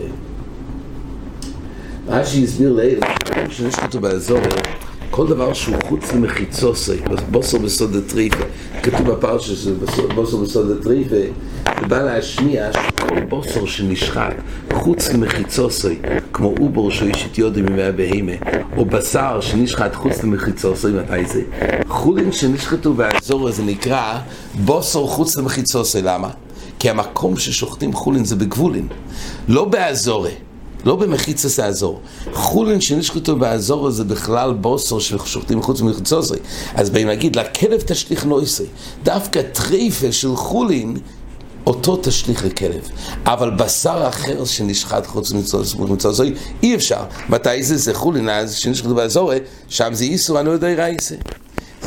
רש"י 2.08 2.44
הסביר 2.44 2.74
לאל, 2.74 3.00
שנשחטו 3.50 4.00
באזור, 4.00 4.40
כל 5.12 5.28
דבר 5.28 5.54
שהוא 5.54 5.76
חוץ 5.88 6.14
למחיצוסי, 6.14 6.98
בוסר 7.32 7.58
בסוד 7.58 7.96
הטריפה, 7.96 8.44
כתוב 8.84 9.12
בפרשה 9.12 9.72
בוסר 10.16 10.38
בסוד 10.38 10.72
הטריפה, 10.72 11.16
זה 11.80 11.88
בא 11.88 12.02
להשמיע 12.02 12.70
שכל 13.08 13.22
בוסר 13.22 13.66
שנשחט 13.66 14.34
חוץ 14.74 15.10
למחיצוסי, 15.10 16.00
כמו 16.34 16.54
אובור 16.60 16.92
שהוא 16.92 17.08
איש 17.08 17.26
את 17.32 17.38
יודי 17.38 17.62
ממאה 17.62 17.92
בהימה, 17.92 18.32
או 18.78 18.86
בשר 18.86 19.42
שנשחט 19.42 19.96
חוץ 19.96 20.24
למחיצוסי, 20.24 20.88
מתי 20.88 21.26
זה? 21.26 21.42
חולין 21.88 22.32
שנשחטו 22.32 22.94
באזור 22.94 23.48
הזה 23.48 23.64
נקרא 23.64 24.20
בוסר 24.66 25.08
חוץ 25.08 25.38
למחיצוסי, 25.38 26.02
למה? 26.02 26.30
כי 26.80 26.90
המקום 26.90 27.38
ששוחטים 27.38 27.94
חולין 27.94 28.26
זה 28.26 28.36
בגבולין, 28.36 28.88
לא 29.48 29.66
באזורי. 29.66 30.34
לא 30.86 30.96
במחיצה 30.96 31.64
האזור. 31.64 32.02
חולין 32.34 32.82
שנשקטו 32.82 33.36
באזור 33.36 33.92
זה 33.92 34.04
בכלל 34.04 34.54
בוסר 34.54 35.00
ששוחטים 35.00 35.62
חוץ 35.62 35.82
מחיצוסי. 35.82 36.34
אז 36.76 36.90
באים 36.90 37.08
להגיד, 37.08 37.36
לכלב 37.36 37.82
תשליך 37.82 38.26
נויסי. 38.26 38.64
דווקא 39.04 39.42
טריפה 39.42 40.12
של 40.12 40.36
חולין 40.36 40.98
אותו 41.68 42.00
תשליך 42.04 42.46
לכלב. 42.46 42.90
אבל 43.26 43.50
בשר 43.50 44.06
אחר 44.08 44.46
שנשחט 44.46 45.06
חוץ 45.06 45.32
ממצוסוי, 45.80 46.34
אי 46.64 46.76
אפשר. 46.76 47.04
מתי 47.30 47.64
זה? 47.64 47.78
זה 47.78 47.94
חולין, 47.94 48.30
אז 48.30 48.56
שנשחטו 48.56 48.96
באזור, 48.96 49.32
שם 49.68 49.94
זה 49.94 50.04
איסור, 50.04 50.40
אני 50.40 50.48
לא 50.48 50.52
יודע 50.52 50.74
רייסה. 50.74 51.16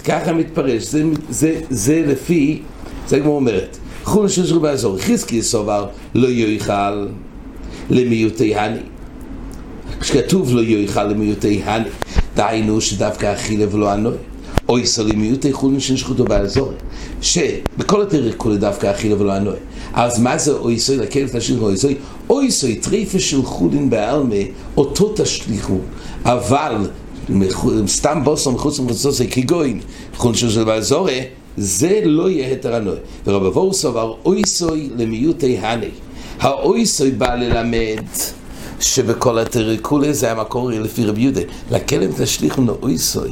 ככה 0.05 0.33
מתפרש, 0.33 0.83
זה, 0.83 1.03
זה, 1.31 1.61
זה 1.71 2.03
לפי, 2.07 2.63
זה 3.09 3.21
כמו 3.21 3.31
אומרת, 3.31 3.77
חולין 4.05 4.29
שנשחטו 4.29 4.61
באזור, 4.61 4.99
חזקי 4.99 5.37
יסובר, 5.37 5.87
לא 6.15 6.29
יאכל. 6.29 7.07
למיעוטי 7.91 8.55
הני. 8.55 8.81
כשכתוב 10.01 10.55
לא 10.55 10.63
יאכל 10.63 11.05
למיעוטי 11.05 11.63
הני, 11.65 11.89
דהיינו 12.37 12.81
שדווקא 12.81 13.33
אכילה 13.33 13.75
ולא 13.75 13.91
ענוי. 13.91 14.17
אוי 14.69 14.87
סו 14.87 15.05
למיעוטי 15.05 15.53
חולין 15.53 15.81
שנשחטו 15.81 16.25
באזור. 16.25 16.73
שבכל 17.23 18.03
התרק 18.03 18.37
כולי 18.37 18.57
דווקא 18.57 18.91
אכילה 18.91 19.21
ולא 19.21 19.33
ענוי. 19.33 19.57
אז 19.93 20.21
מה 20.21 20.39
זה 20.39 20.53
אוי 20.53 20.79
סוי 20.79 20.97
לכלב 20.97 21.29
תשליכו 21.29 21.65
אוי 21.65 21.77
סוי? 21.77 21.97
אוי 22.31 22.51
סוי 22.51 22.75
טריפה 22.75 23.19
של 23.19 23.43
חולין 23.43 23.91
בעלמה, 23.91 24.35
אותו 24.77 25.13
תשליכו. 25.17 25.79
אבל 26.25 26.77
סתם 27.87 28.21
בוסו 28.25 28.53
מחוץ 28.53 28.79
למחוצות 28.79 29.15
כגוין, 29.31 29.81
חולין 30.17 30.37
שנשחטו 30.37 30.67
באזור, 30.67 31.09
זה 31.57 32.01
לא 32.05 32.31
יהיה 32.31 32.49
היתר 32.49 32.75
ענוי. 32.75 32.97
ורבבו 33.27 33.75
סבר 33.75 34.15
אוי 34.25 34.43
סוי 34.47 34.91
למיעוטי 34.97 35.59
הני. 35.59 35.91
האויסוי 36.41 37.11
בא 37.11 37.35
ללמד 37.35 38.05
שבכל 38.81 39.39
התרקולה 39.39 40.13
זה 40.13 40.31
המקור 40.31 40.71
לפי 40.71 41.05
רבי 41.05 41.21
יהודה. 41.21 41.41
לכלב 41.71 42.15
תשליכו 42.23 42.63
לאויסוי. 42.63 43.31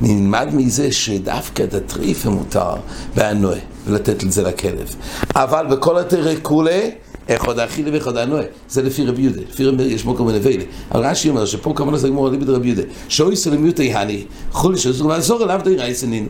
נלמד 0.00 0.48
מזה 0.52 0.92
שדווקא 0.92 1.62
את 1.62 1.74
הטריפה 1.74 2.30
מותר 2.30 2.74
באנוה 3.14 3.56
ולתת 3.86 4.24
את 4.24 4.32
זה 4.32 4.42
לכלב. 4.42 4.94
אבל 5.34 5.66
בכל 5.66 5.98
התרקולה 5.98 6.80
איך 7.28 7.44
עוד 7.44 7.58
האכילה 7.58 7.92
ואיך 7.92 8.06
עוד 8.06 8.16
הנועה. 8.16 8.42
זה 8.68 8.82
לפי 8.82 9.04
רבי 9.04 9.22
יהודה. 9.22 9.40
לפי 9.50 9.64
רבי 9.64 9.82
יהודה 9.82 9.94
יש 9.94 10.04
מוקר 10.04 10.22
מנבלה. 10.22 10.64
אבל 10.92 11.06
רש"י 11.06 11.28
אומר 11.28 11.46
שפה 11.46 11.72
כמובן 11.76 11.96
זה 11.96 12.08
גמור 12.08 12.28
ליבד 12.28 12.50
רבי 12.50 12.66
יהודה. 12.66 12.82
שאויסוי 13.08 13.52
למיעוטי 13.52 13.94
הני, 13.94 14.24
חולי 14.52 14.78
שזור 14.78 15.08
לעזור 15.08 15.44
אליו 15.44 15.60
די 15.64 15.76
רייס 15.76 16.04
ענינו. 16.04 16.28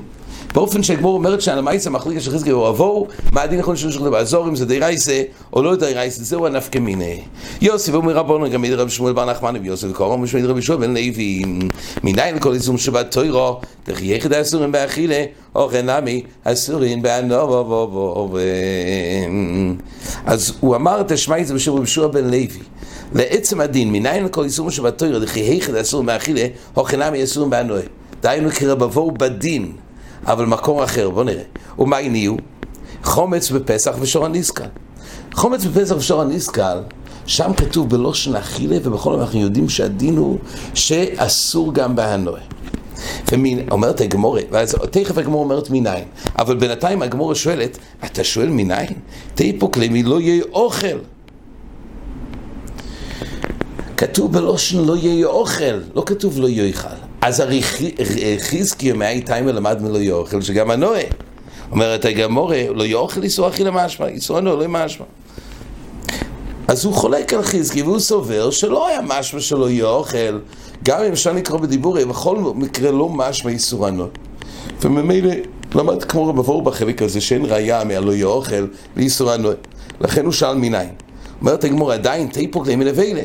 באופן 0.54 0.82
שהגמור 0.82 1.14
אומרת 1.14 1.40
שעל 1.40 1.58
המייס 1.58 1.86
המחליק 1.86 2.18
של 2.18 2.30
חזקי 2.30 2.50
הוא 2.50 2.66
עבור, 2.66 3.08
מה 3.32 3.42
הדין 3.42 3.58
יכול 3.58 3.74
לשאול 3.74 3.92
שכתוב 3.92 4.08
בעזור 4.08 4.48
אם 4.48 4.56
זה 4.56 4.66
די 4.66 4.78
רייסה 4.78 5.22
או 5.52 5.62
לא 5.62 5.76
די 5.76 5.92
רייסה, 5.94 6.24
זהו 6.24 6.46
הנפקא 6.46 6.78
מיני. 6.78 7.20
יוסי 7.60 7.90
ואומר 7.90 8.12
רבונו 8.12 8.50
גם 8.50 8.62
מידי 8.62 8.74
רבי 8.74 8.90
שמואל 8.90 9.12
בר 9.12 9.30
נחמן 9.30 9.54
ויוסי 9.62 9.86
וקורא 9.88 10.16
משמיד 10.16 10.44
רבי 10.44 10.62
שמואל 10.62 10.80
בן 10.80 10.94
לוי. 10.94 11.42
מניין 12.04 12.38
כל 12.38 12.54
איזום 12.54 12.78
שבת 12.78 13.12
תוירו 13.12 13.60
דרך 13.86 14.02
יחד 14.02 14.32
האסורים 14.32 14.72
באכילה 14.72 15.24
אוכן 15.54 15.90
נמי 15.90 16.22
אסורים 16.44 17.02
באנוב 17.02 18.36
אז 20.26 20.52
הוא 20.60 20.76
אמר 20.76 21.00
את 21.00 21.10
השמע 21.10 21.40
את 21.40 21.46
זה 21.46 21.54
בשם 21.54 21.72
רבי 21.72 21.86
שמואל 21.86 22.10
בן 22.10 22.24
לוי. 22.24 22.48
לעצם 23.14 23.60
הדין 23.60 23.92
מניין 23.92 24.28
כל 24.28 24.44
איזום 24.44 24.70
שבת 24.70 24.98
תוירו 24.98 25.18
דרך 25.18 25.36
יחד 25.36 25.74
האסורים 25.74 26.06
באכילה 26.06 26.46
אוכן 26.76 27.02
נמי 27.02 27.24
אסורים 27.24 27.50
באנוב 27.50 27.78
דהיינו 28.22 28.50
כרבבו 28.50 29.10
בדין 29.10 29.72
אבל 30.26 30.46
מקור 30.46 30.84
אחר, 30.84 31.10
בוא 31.10 31.24
נראה. 31.24 31.42
ומה 31.78 31.96
הניעו? 31.96 32.36
חומץ 33.02 33.50
בפסח 33.50 33.94
ושור 34.00 34.26
הניסקל. 34.26 34.68
חומץ 35.34 35.64
בפסח 35.64 35.94
ושור 35.96 36.20
הניסקל, 36.20 36.78
שם 37.26 37.52
כתוב 37.56 37.88
בלושן 37.90 38.36
אכילה, 38.36 38.76
ובכל 38.82 39.12
זאת 39.12 39.20
אנחנו 39.20 39.40
יודעים 39.40 39.68
שהדין 39.68 40.16
הוא 40.16 40.38
שאסור 40.74 41.74
גם 41.74 41.96
בהנועה. 41.96 42.40
אומרת 43.70 44.00
הגמורה, 44.00 44.40
ואז 44.50 44.76
תכף 44.90 45.18
הגמורה 45.18 45.44
אומרת 45.44 45.70
מניין, 45.70 46.04
אבל 46.38 46.56
בינתיים 46.56 47.02
הגמורה 47.02 47.34
שואלת, 47.34 47.78
אתה 48.04 48.24
שואל 48.24 48.48
מניין? 48.48 48.86
תיפוק 49.34 49.76
למי 49.76 50.02
לא 50.02 50.20
יהיה 50.20 50.44
אוכל. 50.52 50.98
כתוב 53.96 54.32
בלושן 54.32 54.78
לא 54.78 54.96
יהיה 54.96 55.26
אוכל, 55.26 55.80
לא 55.94 56.02
כתוב 56.06 56.40
לא 56.40 56.48
יאכל. 56.48 56.88
אז 57.24 57.40
הרי 57.40 57.62
חזקי 58.38 58.88
ימי 58.88 59.20
טיימה 59.20 59.52
למד 59.52 59.82
מלא 59.82 59.98
יאכל, 59.98 60.42
שגם 60.42 60.70
הנועה. 60.70 61.02
אומרת 61.70 62.04
הגמורה, 62.04 62.62
לא 62.74 62.86
יאכל 62.86 63.22
איסור 63.22 63.48
אכילה 63.48 63.70
משמע, 63.70 64.06
איסור 64.06 64.38
הנועה 64.38 64.56
לא 64.56 64.68
משמע. 64.68 65.06
אז 66.68 66.84
הוא 66.84 66.94
חולק 66.94 67.32
על 67.32 67.42
חזקי 67.42 67.82
והוא 67.82 67.98
סובר 67.98 68.50
שלא 68.50 68.88
היה 68.88 69.00
משמע 69.00 69.40
שלא 69.40 69.70
יאכל, 69.70 70.38
גם 70.84 71.02
אם 71.02 71.12
אפשר 71.12 71.32
לקרוא 71.32 71.60
בדיבורי, 71.60 72.04
בכל 72.04 72.36
מקרה 72.54 72.90
לא 72.90 73.08
משמע 73.08 73.50
איסור 73.50 73.86
הנועה. 73.86 74.08
וממילא 74.80 75.32
למד 75.74 76.04
כמו 76.04 76.26
רב 76.26 76.38
אבור 76.38 76.62
בחלק 76.62 77.02
הזה 77.02 77.20
שאין 77.20 77.44
ראייה 77.44 77.84
מהלא 77.84 78.14
יאכל 78.14 78.66
לאיסור 78.96 79.30
הנועה. 79.30 79.56
לכן 80.00 80.24
הוא 80.24 80.32
שאל 80.32 80.54
מניין. 80.54 80.88
אומרת 81.40 81.64
הגמור 81.64 81.92
עדיין 81.92 82.26
תיפוק 82.26 82.66
לימי 82.66 82.84
לביילה. 82.84 83.22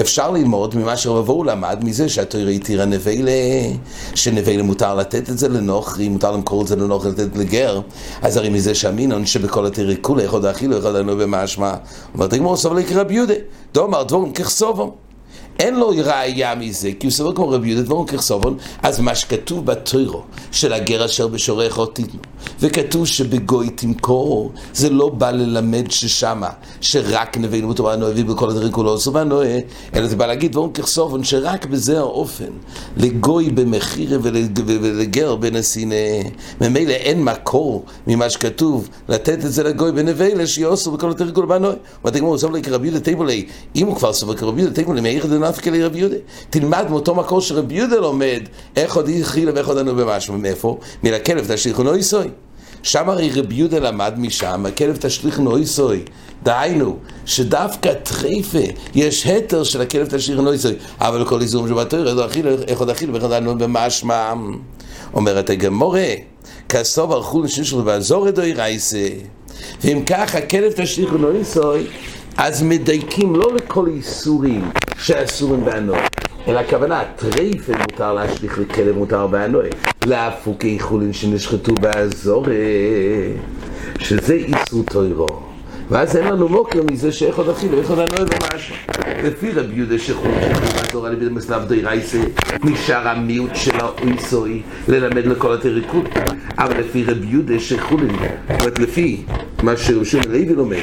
אפשר 0.00 0.30
ללמוד 0.30 0.76
ממה 0.76 0.96
שרבו 0.96 1.44
למד, 1.44 1.80
מזה 1.84 2.08
שהתוירה 2.08 2.50
התירה 2.50 2.84
נבלה, 2.84 3.32
שנבלה 4.14 4.62
מותר 4.62 4.94
לתת 4.94 5.30
את 5.30 5.38
זה 5.38 5.48
לנוכרי, 5.48 6.08
מותר 6.08 6.32
למכור 6.32 6.62
את 6.62 6.66
זה 6.66 6.76
לנוכרי, 6.76 7.10
לתת 7.10 7.36
לגר, 7.36 7.80
אז 8.22 8.36
הרי 8.36 8.48
מזה 8.48 8.74
שאמינון 8.74 9.26
שבכל 9.26 9.66
התירה 9.66 9.94
כולה 10.00 10.22
יכול 10.22 10.42
להכילו, 10.42 10.76
יכול 10.76 10.90
לנו 10.90 11.16
במשמע. 11.16 11.74
אומרת 12.14 12.32
הגמור 12.32 12.56
סובל 12.56 12.82
רבי 12.94 13.14
יהודה, 13.14 13.34
דומר 13.74 14.02
דבורם 14.02 14.32
ככסובם. 14.32 14.88
אין 15.58 15.74
לו 15.74 15.88
ראייה 15.88 16.54
מזה, 16.54 16.90
כי 17.00 17.06
הוא 17.06 17.12
סובר 17.12 17.34
כמו 17.34 17.48
רבי 17.48 17.68
יהודה 17.68 17.82
דברו 17.84 18.06
ככסובון, 18.06 18.56
אז 18.82 19.00
מה 19.00 19.14
שכתוב 19.14 19.66
בתוירו 19.66 20.22
של 20.52 20.72
הגר 20.72 21.04
אשר 21.04 21.28
בשורך 21.28 21.78
תיתנו, 21.92 22.20
וכתוב 22.60 23.06
שבגוי 23.06 23.70
תמכור, 23.70 24.52
זה 24.74 24.90
לא 24.90 25.08
בא 25.08 25.30
ללמד 25.30 25.90
ששמה, 25.90 26.48
שרק 26.80 27.36
נבינו 27.38 27.68
בתורה 27.68 27.96
נוהבי 27.96 28.22
בכל 28.22 28.50
הדברים 28.50 28.72
כולו 28.72 28.94
עשו 28.94 29.12
והנועה, 29.12 29.58
אלא 29.94 30.06
זה 30.06 30.16
בא 30.16 30.26
להגיד 30.26 30.52
דברו 30.52 30.72
ככסובון, 30.72 31.24
שרק 31.24 31.66
בזה 31.66 31.98
האופן, 31.98 32.50
לגוי 32.96 33.50
במחיר 33.50 34.20
ולגר 34.22 35.36
בנסינה, 35.36 35.94
ממילא 36.60 36.92
אין 36.92 37.24
מקור 37.24 37.84
ממה 38.06 38.30
שכתוב, 38.30 38.88
לתת 39.08 39.44
את 39.44 39.52
זה 39.52 39.62
לגוי 39.62 39.92
בנבלה, 39.92 40.46
שיעשו 40.46 40.90
בכל 40.90 41.10
הדברים 41.10 41.34
כולו 41.34 41.48
בנועה. 41.48 41.74
ואתה 42.04 42.18
גמור, 42.18 42.38
סובר 42.38 42.60
כרבי 42.60 42.86
יהודה 42.86 43.04
תיבולי, 43.04 43.46
אם 43.76 43.86
הוא 43.86 43.96
כבר 43.96 44.12
סובר 44.12 44.36
כרבי 44.36 44.60
יהודה 44.60 44.76
תיבולי, 44.76 45.00
מאיר 45.00 45.26
נפקא 45.48 45.70
לרבי 45.70 45.98
יהודה. 45.98 46.16
תלמד 46.50 46.86
מאותו 46.90 47.14
מקור 47.14 47.40
שרבי 47.40 47.74
יהודה 47.74 47.96
לומד, 47.96 48.40
איך 48.76 48.96
עוד 48.96 49.08
התחילה 49.08 49.52
ואיך 49.54 49.68
עוד 49.68 49.78
ענו 49.78 49.94
במשהו. 49.94 50.38
מאיפה? 50.38 50.78
מן 51.02 51.12
הכלב 51.12 51.52
תשליכו 51.54 51.82
נויסוי. 51.82 52.28
שם 52.84 53.10
הרי 53.10 53.30
רבי 53.34 53.54
יהודה 53.54 53.78
למד 53.78 54.14
משם, 54.16 54.66
הכלב 54.66 54.96
תשליך 54.96 55.38
נויסוי. 55.38 56.02
דהיינו, 56.42 56.96
שדווקא 57.26 57.92
טרייפה, 57.92 58.58
יש 58.94 59.26
התר 59.26 59.64
של 59.64 59.80
הכלב 59.80 60.06
תשליך 60.06 60.38
נויסוי, 60.38 60.74
אבל 61.00 61.24
כל 61.24 61.40
איזום 61.40 61.68
שבתור, 61.68 62.00
איך 62.68 62.78
עוד 62.80 62.90
אכיל 62.90 63.10
ואיך 63.10 63.22
עוד 63.22 63.32
ענו 63.32 63.58
במשמע. 63.58 64.32
אומרת 65.14 65.50
הגמורה, 65.50 66.06
כסוב 66.68 67.12
ערכו 67.12 67.42
לשישו 67.42 67.76
ובעזור 67.76 68.28
אדוי 68.28 68.52
רייסה. 68.52 69.08
ואם 69.82 70.02
כך, 70.06 70.34
הכלב 70.34 70.72
תשליך 70.72 71.12
נויסוי, 71.12 71.86
אז 72.36 72.62
מדייקים 72.62 73.36
לא 73.36 73.54
לכל 73.54 73.86
איסורים 73.86 74.70
שאסורים 74.98 75.64
בענוי, 75.64 75.98
אלא 76.48 76.58
הכוונה, 76.58 77.02
טרייפה 77.16 77.72
מותר 77.78 78.14
להשליך 78.14 78.58
לכלב 78.58 78.96
מותר 78.96 79.26
בענוי, 79.26 79.68
להפוקי 80.06 80.80
חולין 80.80 81.12
שנשחטו 81.12 81.74
באזור, 81.74 82.46
שזה 83.98 84.34
איסור 84.34 84.82
טוירו. 84.84 85.54
ואז 85.88 86.16
אין 86.16 86.26
לנו 86.26 86.48
מוקר 86.48 86.82
מזה 86.90 87.12
שאיך 87.12 87.38
עוד 87.38 87.48
אכילו, 87.48 87.78
איך 87.78 87.90
עוד 87.90 87.98
הנוי 87.98 88.18
ומשהו. 88.18 88.76
לפי 89.24 89.52
רבי 89.52 89.74
יהודה 89.74 89.98
שחולין 89.98 90.52
בתורה 90.82 91.10
לבי 91.10 91.28
מסלב 91.28 91.68
די 91.68 91.80
רייסה, 91.80 92.20
נשאר 92.64 93.08
המיעוט 93.08 93.50
של 93.54 93.72
האויסוי 93.80 94.62
ללמד 94.88 95.26
לכל 95.26 95.54
התריקות. 95.54 96.04
אבל 96.58 96.78
לפי 96.78 97.04
רבי 97.04 97.26
יהודה 97.26 97.60
שחולין, 97.60 98.10
זאת 98.48 98.60
אומרת 98.60 98.78
לפי 98.78 99.24
מה 99.62 99.76
שרשום 99.76 100.20
לוי 100.28 100.54
לומד, 100.54 100.82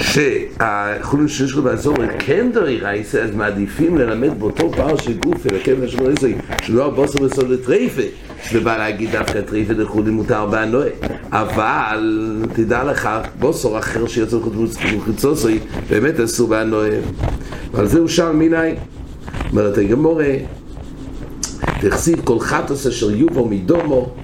שהחולין 0.00 1.28
שיש 1.28 1.52
לו 1.52 1.62
באזור 1.62 1.94
כן 2.18 2.50
דרי 2.52 2.78
רייסה, 2.78 3.22
אז 3.22 3.34
מעדיפים 3.34 3.98
ללמד 3.98 4.40
באותו 4.40 4.72
פער 4.72 4.96
של 4.96 5.18
גוף, 5.18 5.46
אלא 5.46 5.58
כן 5.64 5.74
משהו 5.84 6.04
רייסה, 6.04 6.28
שלא 6.62 6.86
הבוסר 6.86 7.18
בסוד 7.18 7.50
לטרייפה, 7.50 8.02
שזה 8.44 8.60
בא 8.60 8.76
להגיד 8.76 9.12
דווקא 9.12 9.40
טרייפה 9.40 9.72
לחולין 9.72 10.14
מותר 10.14 10.46
באנוה. 10.46 10.86
אבל 11.30 12.42
תדע 12.52 12.84
לך, 12.84 13.08
בוסר 13.38 13.78
אחר 13.78 14.06
שיוצא 14.06 14.36
מחוצוסוי, 14.96 15.58
באמת 15.90 16.20
אסור 16.20 16.48
באנוה. 16.48 16.88
ועל 17.72 17.86
זה 17.86 17.98
הוא 17.98 18.08
שאל 18.08 18.32
מיני. 18.32 18.74
אומרת 19.50 19.78
הגמורה, 19.78 20.34
תחסיד 21.80 22.20
כל 22.24 22.40
חטוס 22.40 22.86
אשר 22.86 23.10
יובו 23.10 23.48
מדומו, 23.48 24.14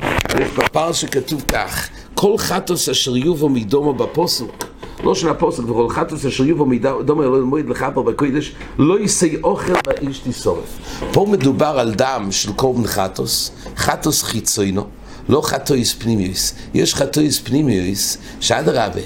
יש 0.40 0.48
בפער 0.58 0.92
שכתוב 0.92 1.44
כך, 1.48 1.88
כל 2.14 2.38
חטוס 2.38 2.88
אשר 2.88 3.16
יובו 3.16 3.48
מדומו 3.48 3.94
בפוסוק. 3.94 4.71
לא 5.02 5.14
של 5.14 5.28
הפוסק, 5.28 5.62
וכל 5.62 5.88
חטוס 5.88 6.26
אשר 6.26 6.44
יובו 6.44 6.66
מדומה 6.66 7.24
לא 7.24 7.40
מועד 7.44 7.68
לכפר 7.68 8.02
בקודש, 8.02 8.52
לא 8.78 9.00
יישא 9.00 9.26
אוכל 9.44 9.72
באיש 9.86 10.18
תשורף. 10.18 10.78
פה 11.12 11.26
מדובר 11.30 11.74
על 11.78 11.94
דם 11.94 12.28
של 12.30 12.52
קורבן 12.52 12.86
חטוס, 12.86 13.52
חטוס 13.76 14.22
חיצוינו, 14.22 14.86
לא 15.28 15.40
חטויס 15.40 15.94
פנימיוס. 15.94 16.54
יש 16.74 16.94
חטויס 16.94 17.38
פנימיוס, 17.38 18.18
שאדרבה, 18.40 19.00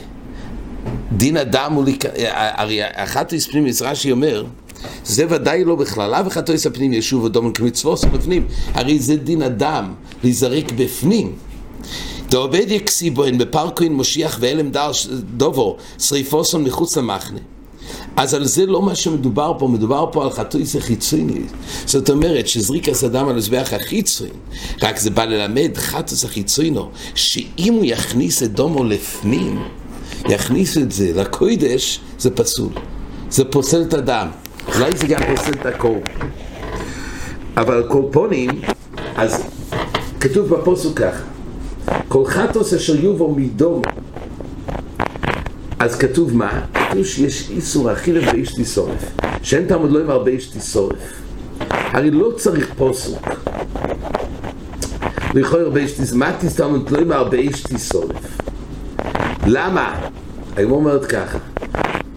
דין 1.13 1.37
הדם 1.37 1.73
הוא, 1.75 1.85
הרי 2.33 2.81
החטויס 2.83 3.47
פנימיוס, 3.47 3.83
רש"י 3.83 4.13
אומר, 4.13 4.45
זה 5.05 5.25
ודאי 5.29 5.65
לא 5.65 5.75
בכללה 5.75 6.23
וחטויס 6.27 6.67
הפנים 6.67 6.93
ישוב 6.93 7.25
אדום 7.25 7.53
כמצווס 7.53 8.05
בפנים. 8.05 8.47
הרי 8.75 8.99
זה 8.99 9.17
דין 9.17 9.43
הדם, 9.43 9.95
להיזרק 10.23 10.73
בפנים. 10.77 11.33
דעובד 12.31 12.71
יקסיבוין 12.71 13.39
בפרקוין 13.39 13.95
מושיח 13.95 14.39
ואלם 14.41 14.71
דובו 15.37 15.77
שריפוסון 15.99 16.65
מחוץ 16.65 16.97
למחנה 16.97 17.39
אז 18.17 18.35
על 18.35 18.45
זה 18.45 18.67
לא 18.67 18.83
מה 18.83 18.95
שמדובר 18.95 19.53
פה, 19.59 19.69
מדובר 19.69 20.09
פה 20.13 20.25
על 20.25 20.31
חטויס 20.31 20.77
החיצוני. 20.77 21.41
זאת 21.87 22.11
אומרת 22.11 22.49
שזריקס 22.49 23.05
אדם 23.05 23.29
על 23.29 23.37
מזבח 23.37 23.73
החיצוני, 23.73 24.31
רק 24.83 24.99
זה 24.99 25.11
בא 25.11 25.25
ללמד 25.25 25.77
חטוס 25.77 26.25
החיצוינו, 26.25 26.91
שאם 27.15 27.75
הוא 27.75 27.85
יכניס 27.85 28.43
את 28.43 28.53
דומו 28.53 28.85
לפנים, 28.85 29.63
יכניס 30.29 30.77
את 30.77 30.93
זה 30.93 31.13
לקוידש, 31.15 32.01
זה 32.19 32.31
פסול. 32.31 32.73
זה 33.31 33.45
פוסל 33.45 33.83
את 33.83 33.95
הדם. 33.95 34.29
אולי 34.75 34.97
זה 34.97 35.07
גם 35.07 35.21
פוסל 35.37 35.53
את 35.53 35.67
הקור. 35.67 35.99
אבל 37.57 37.83
קורפונים, 37.89 38.51
אז 39.17 39.43
כתוב 40.21 40.49
בפוסוק 40.49 40.99
ככה 40.99 41.36
כל 42.09 42.25
חטוס 42.27 42.75
אשר 42.75 43.05
יובו 43.05 43.35
מדום. 43.35 43.83
אז 45.79 45.99
כתוב 45.99 46.37
מה? 46.37 46.61
כתוב 46.75 47.05
שיש 47.05 47.51
איסור 47.51 47.93
אכילה 47.93 48.33
באיש 48.33 48.55
תיסורף 48.55 49.11
שאין 49.43 49.67
תעמוד 49.67 49.91
לא 49.91 50.01
עם 50.01 50.11
הרבה 50.11 50.31
איש 50.31 50.47
תיסורף 50.47 51.13
הרי 51.69 52.11
לא 52.11 52.31
צריך 52.37 52.75
פוסוק. 52.77 53.29
לכוי 55.35 55.61
הרבה 55.61 55.81
איש 55.81 55.93
תיסורף 55.93 56.19
מה 56.19 56.33
תסתעמוד 56.41 56.91
לא 56.91 56.99
עם 56.99 57.13
הרבה 57.13 57.37
איש 57.37 57.63
תיסורף 57.63 58.39
למה? 59.47 60.09
היום 60.57 60.73
אומרת 60.73 61.05
ככה. 61.05 61.39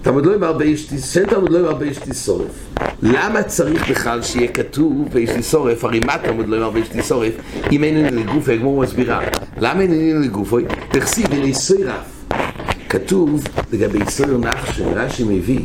תעמוד 0.02 0.25
לא 0.25 0.36
עם 0.36 0.43
הרבה 0.43 0.65
איש 0.65 0.86
תיסורף 0.86 1.13
שאין 1.13 1.25
תעמוד 1.25 1.49
לא 1.49 1.60
עם 1.60 1.65
הרבה 1.65 1.86
איש 1.86 1.97
תיסורף 1.97 2.69
למה 3.02 3.43
צריך 3.43 3.89
בכלל 3.89 4.21
שיהיה 4.21 4.47
כתוב 4.47 5.08
ויש 5.12 5.30
לי 5.30 5.43
שורף, 5.43 5.84
הרי 5.84 5.99
מה 5.99 6.17
תלמוד 6.17 6.47
לא 6.49 6.58
אמר 6.58 6.69
ויש 6.73 6.93
לי 6.93 7.04
שורף, 7.04 7.34
אם 7.71 7.84
אין 7.84 8.04
לי 8.04 8.23
לגוף, 8.23 8.49
הגמור 8.49 8.82
מסבירה. 8.82 9.19
למה 9.62 9.82
אין 9.82 9.91
לי 9.91 10.13
לגוף? 10.13 10.54
תכסיב, 10.91 11.32
אין 11.32 11.41
לי 11.41 11.54
סוירף. 11.54 12.19
כתוב 12.89 13.43
לגבי 13.74 14.00
סויר 14.10 14.38
נחשן, 14.38 14.84
רש"י 14.95 15.24
מביא, 15.24 15.60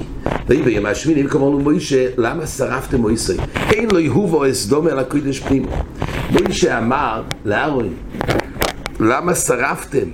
ביום 0.48 0.86
השמיני, 0.86 1.26
וכאמר 1.26 1.48
לו 1.48 1.58
מוישה, 1.58 2.06
למה 2.16 2.46
שרפתם 2.46 3.00
מויסי? 3.00 3.36
אין 3.72 3.88
לו 3.90 4.00
יהובו 4.00 4.50
אסדום 4.50 4.88
אל 4.88 4.98
הקודש 4.98 5.40
פנימה. 5.40 5.66
מוישה 6.30 6.78
אמר 6.78 7.22
לארון, 7.44 7.94
למה 9.00 9.34
שרפתם? 9.34 10.08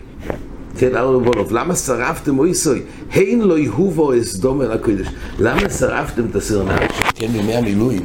כן, 0.78 0.96
ארון 0.96 1.24
וולוב, 1.26 1.52
למה 1.52 1.74
שרפתם 1.74 2.34
מויסוי? 2.34 2.82
הן 3.12 3.40
לא 3.40 3.58
יהובו 3.58 4.18
אסדום 4.20 4.62
אל 4.62 4.72
הקודש. 4.72 5.06
למה 5.38 5.70
שרפתם 5.70 6.22
את 6.30 6.36
הסיר 6.36 6.62
נפש? 6.62 7.00
כן, 7.14 7.26
בימי 7.26 7.54
המילואים. 7.54 8.02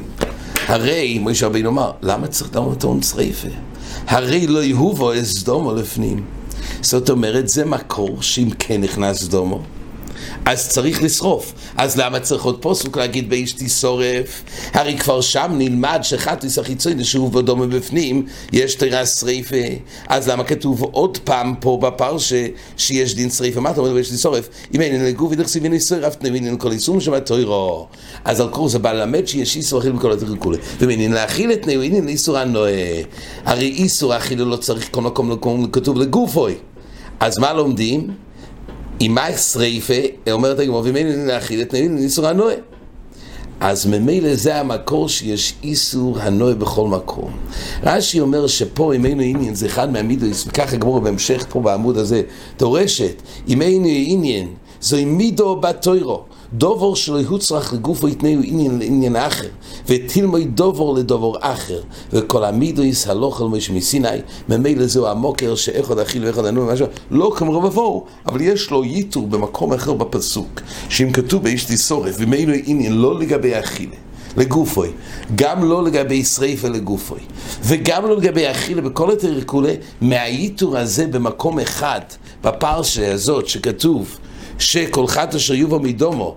הרי, 0.68 1.20
מוישה 1.20 1.46
רבינו 1.46 1.70
אמר, 1.70 1.92
למה 2.02 2.28
צריך 2.28 2.52
את 2.52 2.56
המטון 2.56 3.02
שריפה? 3.02 3.48
הרי 4.08 4.48
לא 4.48 4.64
יהובו 4.64 5.14
אסדומו 5.14 5.74
לפנים. 5.74 6.24
זאת 6.82 7.10
אומרת, 7.10 7.50
זה 7.50 7.66
מקור 7.66 8.22
שאם 8.22 8.50
כן 8.60 8.82
נכנס 8.82 9.24
דומו, 9.24 9.62
אז 10.46 10.70
צריך 10.70 11.04
לשרוף. 11.04 11.54
אז 11.78 11.98
למה 11.98 12.20
צריך 12.20 12.44
עוד 12.44 12.62
פוסוק 12.62 12.98
להגיד 12.98 13.30
באיש 13.30 13.52
תשורף? 13.52 14.44
הרי 14.74 14.98
כבר 14.98 15.22
שם 15.22 15.52
נלמד 15.58 16.00
שחטיס 16.02 16.60
החיצוני 16.60 17.04
שהוא 17.04 17.32
בדומה 17.32 17.68
בפנים, 17.68 18.26
יש 18.52 18.76
תירה 18.76 19.06
שריפה. 19.06 19.56
אז 20.08 20.30
למה 20.30 20.44
כתוב 20.44 20.84
עוד 20.84 21.18
פעם 21.18 21.54
פה 21.60 21.80
בפרשה 21.82 22.48
שיש 22.78 23.16
דין 23.16 23.30
שריפה? 23.30 23.60
מה 23.60 23.72
אתה 23.72 23.80
אומר 23.80 23.94
באיש 23.94 24.10
תשורף? 24.10 24.50
אם 24.74 24.82
אין 24.82 25.06
לגוף 25.06 25.32
ודרסי 25.32 25.60
וניסוי 25.64 26.00
רפת 26.00 26.24
נבין 26.24 26.58
כל 26.58 26.72
איסור 26.72 27.00
שם 27.02 27.14
התוירו. 27.14 27.88
אז 28.26 28.40
על 28.40 28.48
קורס 28.48 28.76
הבא 28.76 28.92
ללמד 28.92 29.28
שיש 29.28 29.56
איסור 29.56 29.80
אכיל 29.80 29.92
בכל 29.92 30.12
התוירו 30.12 30.40
כולי. 30.40 30.58
ומעניין 30.80 31.12
להכיל 31.12 31.52
את 31.52 31.68
נאוינין 31.68 32.06
לאיסור 32.06 32.38
הנועה. 32.38 32.72
הרי 33.46 33.68
איסור 33.68 34.18
אכיל 34.18 34.42
לא 34.42 34.56
צריך 34.56 34.90
כל 34.92 35.02
מקום 35.02 35.68
כתוב 35.72 35.98
לגופוי. 35.98 36.56
אז 37.20 37.38
מה 37.38 37.54
לומדים? 37.54 38.25
אם 39.02 39.12
מה 39.16 39.38
שריפה, 39.38 39.94
אומרת 40.32 40.60
הגמור, 40.60 40.82
וממילא 40.86 41.26
להכיל 41.26 41.62
את 41.62 41.74
נאמין 41.74 41.98
איסור 41.98 42.28
הנועה. 42.28 42.56
אז 43.60 43.86
ממילא 43.86 44.36
זה 44.36 44.56
המקור 44.56 45.10
שיש 45.10 45.54
איסור 45.64 46.20
הנועה 46.20 46.54
בכל 46.54 46.88
מקום. 46.88 47.32
רש"י 47.84 48.20
אומר 48.20 48.48
שפה 48.48 48.94
אם 48.94 49.06
אינו 49.06 49.22
עניין 49.22 49.56
זה 49.56 49.66
אחד 49.66 49.92
מהמידויס, 49.92 50.48
וככה 50.48 50.78
גמור 50.78 51.00
בהמשך 51.00 51.46
פה 51.50 51.60
בעמוד 51.60 51.98
הזה, 51.98 52.22
דורשת, 52.58 53.22
אם 53.48 53.62
אינו 53.62 53.88
עניין 53.90 54.48
זוהי 54.82 55.06
מידו 55.06 55.56
בתוירו. 55.56 56.24
דובור 56.54 56.96
שלא 56.96 57.18
יוצרך 57.18 57.74
לגופו 57.74 58.08
יתנאו 58.08 58.40
עניין 58.44 58.80
לעניין 58.80 59.16
אחר, 59.16 59.48
ותלמוי 59.88 60.46
דובור 60.46 60.96
לדובור 60.96 61.38
אחר, 61.42 61.82
וכל 62.14 62.44
המידויס 62.44 63.08
הלוך 63.08 63.42
על 63.42 63.48
משה 63.48 63.74
מסיני, 63.74 64.08
ממילא 64.50 64.86
זהו 64.86 65.08
המוקר 65.08 65.56
שאיכות 65.56 66.00
אכיל 66.00 66.26
ואיכות 66.26 66.46
ענו 66.46 66.62
ומשהו, 66.62 66.88
לא 67.12 67.34
כמרוב 67.36 67.66
אבואו, 67.66 68.06
אבל 68.26 68.42
יש 68.42 68.72
לו 68.72 68.84
ייתור 68.84 69.28
במקום 69.28 69.74
אחר 69.74 69.94
בפסוק, 69.94 70.62
שאם 70.90 71.12
כתוב 71.12 71.44
באיש 71.44 71.66
תשורף, 71.66 72.16
ומילא 72.20 72.54
עניין 72.66 72.94
לא 72.94 73.20
לגבי 73.20 73.60
אכילה. 73.60 73.96
לגופוי, 74.38 74.92
גם 75.36 75.70
לא 75.70 75.84
לגבי 75.84 76.24
שריפה 76.24 76.68
לגופוי, 76.68 77.20
וגם 77.64 78.06
לא 78.06 78.18
לגבי 78.18 78.52
אכילה 78.52 78.82
בכל 78.82 79.08
יותר 79.12 79.44
כולי, 79.46 79.74
מהייתור 80.02 80.78
הזה 80.78 81.08
במקום 81.08 81.60
אחד, 81.60 82.02
בפרשה 82.44 83.14
הזאת 83.14 83.48
שכתוב 83.48 84.18
שכל 84.60 85.08
חת 85.08 85.36
אשר 85.36 85.54
יובו 85.54 85.80
מדומו, 85.80 86.36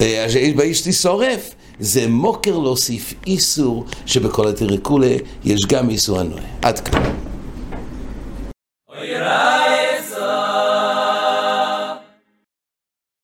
אה, 0.00 0.26
באיש 0.56 0.80
תשורף, 0.80 1.54
זה 1.80 2.08
מוקר 2.08 2.58
להוסיף 2.58 3.14
איסור 3.26 3.84
שבכל 4.06 4.48
התרקולה 4.48 5.16
יש 5.44 5.60
גם 5.68 5.90
איסור 5.90 6.20
הנועה. 6.20 6.42
עד 6.62 6.80
כאן. 6.80 7.27